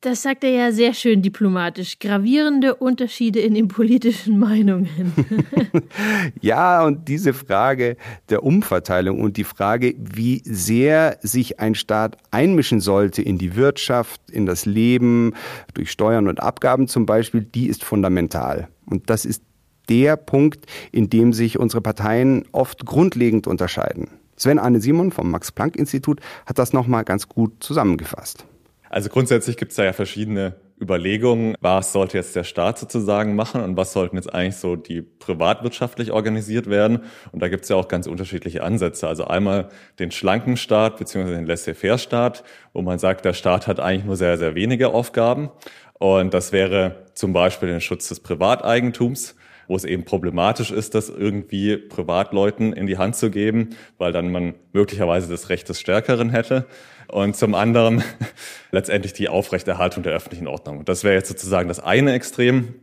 Das 0.00 0.22
sagt 0.22 0.44
er 0.44 0.50
ja 0.50 0.70
sehr 0.70 0.94
schön 0.94 1.22
diplomatisch. 1.22 1.98
Gravierende 1.98 2.76
Unterschiede 2.76 3.40
in 3.40 3.54
den 3.54 3.66
politischen 3.66 4.38
Meinungen. 4.38 5.12
ja, 6.40 6.84
und 6.84 7.08
diese 7.08 7.34
Frage 7.34 7.96
der 8.28 8.44
Umverteilung 8.44 9.20
und 9.20 9.36
die 9.36 9.42
Frage, 9.42 9.96
wie 9.98 10.40
sehr 10.44 11.18
sich 11.22 11.58
ein 11.58 11.74
Staat 11.74 12.16
einmischen 12.30 12.80
sollte 12.80 13.22
in 13.22 13.38
die 13.38 13.56
Wirtschaft, 13.56 14.20
in 14.30 14.46
das 14.46 14.66
Leben, 14.66 15.34
durch 15.74 15.90
Steuern 15.90 16.28
und 16.28 16.40
Abgaben 16.40 16.86
zum 16.86 17.04
Beispiel, 17.04 17.42
die 17.42 17.66
ist 17.66 17.82
fundamental. 17.82 18.68
Und 18.86 19.10
das 19.10 19.24
ist 19.24 19.42
der 19.88 20.16
Punkt, 20.16 20.66
in 20.92 21.10
dem 21.10 21.32
sich 21.32 21.58
unsere 21.58 21.80
Parteien 21.80 22.44
oft 22.52 22.86
grundlegend 22.86 23.46
unterscheiden. 23.46 24.08
Sven 24.36 24.58
Arne 24.58 24.80
Simon 24.80 25.10
vom 25.10 25.30
Max-Planck-Institut 25.30 26.20
hat 26.46 26.58
das 26.58 26.72
nochmal 26.72 27.04
ganz 27.04 27.28
gut 27.28 27.54
zusammengefasst. 27.60 28.44
Also 28.90 29.10
grundsätzlich 29.10 29.56
gibt 29.56 29.72
es 29.72 29.76
da 29.76 29.84
ja 29.84 29.92
verschiedene 29.92 30.54
Überlegungen, 30.80 31.56
was 31.60 31.92
sollte 31.92 32.16
jetzt 32.16 32.36
der 32.36 32.44
Staat 32.44 32.78
sozusagen 32.78 33.34
machen 33.34 33.62
und 33.62 33.76
was 33.76 33.92
sollten 33.92 34.16
jetzt 34.16 34.32
eigentlich 34.32 34.56
so 34.56 34.76
die 34.76 35.02
privatwirtschaftlich 35.02 36.12
organisiert 36.12 36.70
werden. 36.70 37.00
Und 37.32 37.42
da 37.42 37.48
gibt 37.48 37.64
es 37.64 37.68
ja 37.68 37.76
auch 37.76 37.88
ganz 37.88 38.06
unterschiedliche 38.06 38.62
Ansätze. 38.62 39.08
Also 39.08 39.24
einmal 39.24 39.68
den 39.98 40.10
schlanken 40.10 40.56
Staat 40.56 40.98
bzw. 40.98 41.32
den 41.32 41.46
Laissez-faire-Staat, 41.46 42.44
wo 42.72 42.82
man 42.82 42.98
sagt, 42.98 43.24
der 43.24 43.34
Staat 43.34 43.66
hat 43.66 43.80
eigentlich 43.80 44.04
nur 44.04 44.16
sehr, 44.16 44.38
sehr 44.38 44.54
wenige 44.54 44.90
Aufgaben. 44.90 45.50
Und 45.94 46.32
das 46.32 46.52
wäre 46.52 47.06
zum 47.14 47.32
Beispiel 47.32 47.68
den 47.68 47.80
Schutz 47.80 48.08
des 48.08 48.20
Privateigentums 48.20 49.34
wo 49.68 49.76
es 49.76 49.84
eben 49.84 50.04
problematisch 50.04 50.72
ist, 50.72 50.94
das 50.94 51.08
irgendwie 51.08 51.76
Privatleuten 51.76 52.72
in 52.72 52.86
die 52.86 52.98
Hand 52.98 53.14
zu 53.14 53.30
geben, 53.30 53.70
weil 53.98 54.12
dann 54.12 54.32
man 54.32 54.54
möglicherweise 54.72 55.28
das 55.28 55.50
Recht 55.50 55.68
des 55.68 55.78
Stärkeren 55.78 56.30
hätte 56.30 56.66
und 57.06 57.36
zum 57.36 57.54
anderen 57.54 58.02
letztendlich 58.70 59.12
die 59.12 59.28
Aufrechterhaltung 59.28 60.02
der 60.02 60.14
öffentlichen 60.14 60.48
Ordnung. 60.48 60.84
Das 60.84 61.04
wäre 61.04 61.14
jetzt 61.14 61.28
sozusagen 61.28 61.68
das 61.68 61.80
eine 61.80 62.12
Extrem. 62.12 62.74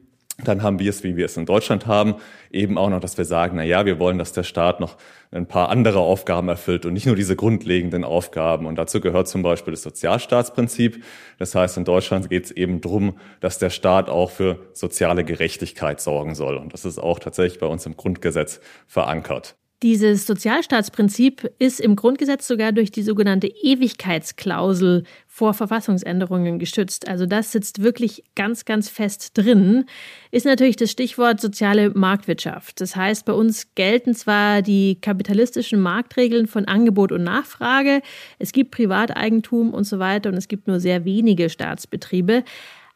Dann 0.44 0.64
haben 0.64 0.80
wir 0.80 0.90
es, 0.90 1.04
wie 1.04 1.16
wir 1.16 1.26
es 1.26 1.38
in 1.38 1.46
Deutschland 1.46 1.88
haben, 1.88 2.16
eben 2.52 2.78
auch 2.78 2.90
noch, 2.90 3.00
dass 3.00 3.18
wir 3.18 3.24
sagen, 3.24 3.56
na 3.56 3.64
ja, 3.64 3.86
wir 3.86 4.00
wollen, 4.00 4.18
dass 4.18 4.34
der 4.34 4.44
Staat 4.44 4.82
noch 4.82 4.98
ein 5.32 5.48
paar 5.48 5.70
andere 5.70 6.00
Aufgaben 6.00 6.50
erfüllt 6.50 6.86
und 6.86 6.94
nicht 6.94 7.06
nur 7.06 7.16
diese 7.16 7.38
grundlegenden 7.38 8.04
Aufgaben. 8.04 8.66
Und 8.66 8.76
dazu 8.76 9.00
gehört 9.00 9.30
zum 9.30 9.44
Beispiel 9.44 9.72
das 9.72 9.84
Sozialstaatsprinzip. 9.84 11.04
Das 11.40 11.56
heißt, 11.56 11.78
in 11.78 11.86
Deutschland 11.86 12.30
geht 12.30 12.46
es 12.46 12.52
eben 12.52 12.82
drum, 12.82 13.18
dass 13.40 13.60
der 13.60 13.70
Staat 13.70 14.10
auch 14.10 14.30
für 14.30 14.60
soziale 14.74 15.24
Gerechtigkeit 15.24 16.02
sorgen 16.02 16.36
soll. 16.36 16.58
Und 16.58 16.74
das 16.74 16.84
ist 16.84 17.00
auch 17.00 17.20
tatsächlich 17.20 17.60
bei 17.60 17.68
uns 17.68 17.86
im 17.86 17.96
Grundgesetz 17.96 18.60
verankert. 18.88 19.56
Dieses 19.84 20.26
Sozialstaatsprinzip 20.26 21.52
ist 21.60 21.82
im 21.82 21.98
Grundgesetz 21.98 22.48
sogar 22.48 22.72
durch 22.72 22.92
die 22.92 23.04
sogenannte 23.04 23.48
Ewigkeitsklausel 23.48 25.04
vor 25.28 25.54
Verfassungsänderungen 25.54 26.60
gestützt. 26.60 27.10
Also 27.10 27.26
das 27.26 27.52
sitzt 27.52 27.84
wirklich 27.84 28.24
ganz, 28.36 28.64
ganz 28.64 28.88
fest 28.88 29.38
drin. 29.38 29.86
Ist 30.32 30.46
natürlich 30.46 30.78
das 30.78 30.92
Stichwort 30.92 31.42
soziale 31.42 31.90
Marktwirtschaft. 31.90 32.80
Das 32.80 32.96
heißt, 32.96 33.26
bei 33.26 33.34
uns 33.34 33.76
gelten 33.76 34.16
zwar 34.16 34.62
die 34.62 35.00
kapitalistischen 35.02 35.82
Marktregeln 35.82 36.48
von 36.48 36.66
Angebot 36.66 37.12
und 37.12 37.24
Nachfrage, 37.24 38.02
es 38.40 38.54
gibt 38.54 38.72
Privateigentum 38.72 39.74
und 39.74 39.84
so 39.84 40.00
weiter 40.00 40.30
und 40.30 40.36
es 40.38 40.48
gibt 40.48 40.68
nur 40.68 40.80
sehr 40.80 41.04
wenige 41.04 41.50
Staatsbetriebe. 41.50 42.46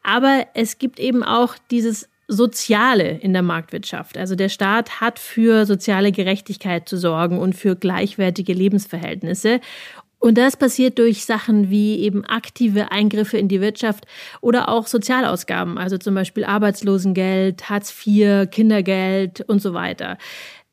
Aber 0.02 0.46
es 0.54 0.78
gibt 0.78 0.98
eben 0.98 1.22
auch 1.22 1.56
dieses 1.70 2.08
Soziale 2.30 3.18
in 3.18 3.32
der 3.32 3.42
Marktwirtschaft. 3.42 4.16
Also 4.16 4.36
der 4.36 4.48
Staat 4.48 5.00
hat 5.00 5.18
für 5.18 5.66
soziale 5.66 6.12
Gerechtigkeit 6.12 6.88
zu 6.88 6.96
sorgen 6.96 7.40
und 7.40 7.54
für 7.54 7.74
gleichwertige 7.74 8.52
Lebensverhältnisse. 8.52 9.60
Und 10.20 10.36
das 10.36 10.56
passiert 10.56 10.98
durch 10.98 11.24
Sachen 11.24 11.70
wie 11.70 11.98
eben 12.00 12.24
aktive 12.26 12.92
Eingriffe 12.92 13.38
in 13.38 13.48
die 13.48 13.60
Wirtschaft 13.60 14.04
oder 14.42 14.68
auch 14.68 14.86
Sozialausgaben, 14.86 15.78
also 15.78 15.96
zum 15.96 16.14
Beispiel 16.14 16.44
Arbeitslosengeld, 16.44 17.68
Hartz 17.68 17.94
IV, 18.06 18.48
Kindergeld 18.50 19.40
und 19.48 19.60
so 19.62 19.72
weiter. 19.72 20.18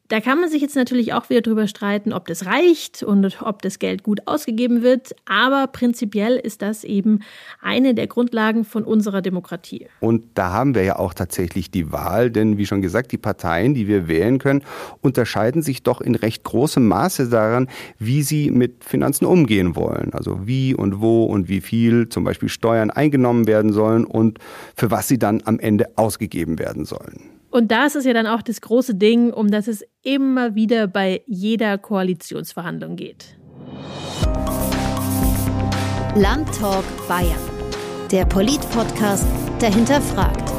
Da 0.09 0.21
kann 0.21 0.39
man 0.39 0.49
sich 0.49 0.61
jetzt 0.61 0.77
natürlich 0.77 1.11
auch 1.11 1.29
wieder 1.29 1.41
drüber 1.41 1.67
streiten, 1.67 2.13
ob 2.13 2.27
das 2.27 2.45
reicht 2.45 3.03
und 3.03 3.41
ob 3.41 3.61
das 3.61 3.77
Geld 3.77 4.03
gut 4.03 4.21
ausgegeben 4.25 4.81
wird. 4.81 5.13
Aber 5.25 5.67
prinzipiell 5.67 6.37
ist 6.37 6.61
das 6.61 6.85
eben 6.85 7.19
eine 7.61 7.93
der 7.93 8.07
Grundlagen 8.07 8.63
von 8.63 8.85
unserer 8.85 9.21
Demokratie. 9.21 9.87
Und 9.99 10.23
da 10.35 10.53
haben 10.53 10.75
wir 10.75 10.83
ja 10.83 10.97
auch 10.97 11.13
tatsächlich 11.13 11.71
die 11.71 11.91
Wahl, 11.91 12.31
denn 12.31 12.57
wie 12.57 12.65
schon 12.65 12.81
gesagt, 12.81 13.11
die 13.11 13.17
Parteien, 13.17 13.73
die 13.73 13.89
wir 13.89 14.07
wählen 14.07 14.39
können, 14.39 14.63
unterscheiden 15.01 15.61
sich 15.61 15.83
doch 15.83 15.99
in 15.99 16.15
recht 16.15 16.45
großem 16.45 16.87
Maße 16.87 17.27
daran, 17.27 17.67
wie 17.99 18.23
sie 18.23 18.49
mit 18.49 18.85
Finanzen 18.85 19.25
umgehen 19.25 19.75
wollen. 19.75 20.13
Also 20.13 20.47
wie 20.47 20.73
und 20.73 21.01
wo 21.01 21.25
und 21.25 21.49
wie 21.49 21.59
viel 21.59 22.07
zum 22.07 22.23
Beispiel 22.23 22.47
Steuern 22.47 22.91
eingenommen 22.91 23.45
werden 23.45 23.73
sollen 23.73 24.05
und 24.05 24.39
für 24.73 24.89
was 24.89 25.09
sie 25.09 25.19
dann 25.19 25.41
am 25.43 25.59
Ende 25.59 25.97
ausgegeben 25.97 26.59
werden 26.59 26.85
sollen. 26.85 27.36
Und 27.49 27.71
das 27.71 27.95
ist 27.95 28.05
ja 28.05 28.13
dann 28.13 28.27
auch 28.27 28.41
das 28.41 28.61
große 28.61 28.95
Ding, 28.95 29.31
um 29.31 29.49
das 29.49 29.67
es 29.67 29.83
immer 30.03 30.55
wieder 30.55 30.87
bei 30.87 31.21
jeder 31.25 31.77
Koalitionsverhandlung 31.77 32.95
geht. 32.95 33.37
Landtalk 36.15 36.83
Bayern. 37.07 37.39
Der 38.11 38.25
Polit-Podcast, 38.25 39.25
der 39.61 39.73
hinterfragt. 39.73 40.51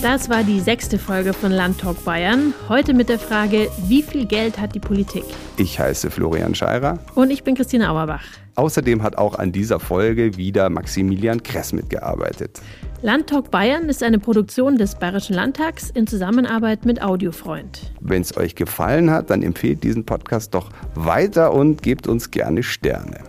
Das 0.00 0.28
war 0.28 0.44
die 0.44 0.60
sechste 0.60 0.96
Folge 0.96 1.32
von 1.32 1.50
Landtalk 1.50 2.04
Bayern. 2.04 2.54
Heute 2.68 2.94
mit 2.94 3.08
der 3.08 3.18
Frage, 3.18 3.68
wie 3.88 4.02
viel 4.02 4.26
Geld 4.26 4.58
hat 4.58 4.74
die 4.76 4.80
Politik? 4.80 5.24
Ich 5.56 5.80
heiße 5.80 6.10
Florian 6.10 6.54
Scheirer. 6.54 7.00
Und 7.16 7.30
ich 7.30 7.42
bin 7.42 7.56
Christine 7.56 7.90
Auerbach. 7.90 8.22
Außerdem 8.54 9.02
hat 9.02 9.18
auch 9.18 9.34
an 9.34 9.50
dieser 9.50 9.80
Folge 9.80 10.36
wieder 10.36 10.70
Maximilian 10.70 11.42
Kress 11.42 11.72
mitgearbeitet. 11.72 12.60
Landtalk 13.00 13.52
Bayern 13.52 13.88
ist 13.88 14.02
eine 14.02 14.18
Produktion 14.18 14.76
des 14.76 14.96
Bayerischen 14.96 15.36
Landtags 15.36 15.90
in 15.90 16.08
Zusammenarbeit 16.08 16.84
mit 16.84 17.00
Audiofreund. 17.00 17.92
Wenn 18.00 18.22
es 18.22 18.36
euch 18.36 18.56
gefallen 18.56 19.12
hat, 19.12 19.30
dann 19.30 19.42
empfehlt 19.42 19.84
diesen 19.84 20.04
Podcast 20.04 20.52
doch 20.52 20.70
weiter 20.94 21.54
und 21.54 21.82
gebt 21.82 22.08
uns 22.08 22.32
gerne 22.32 22.64
Sterne. 22.64 23.20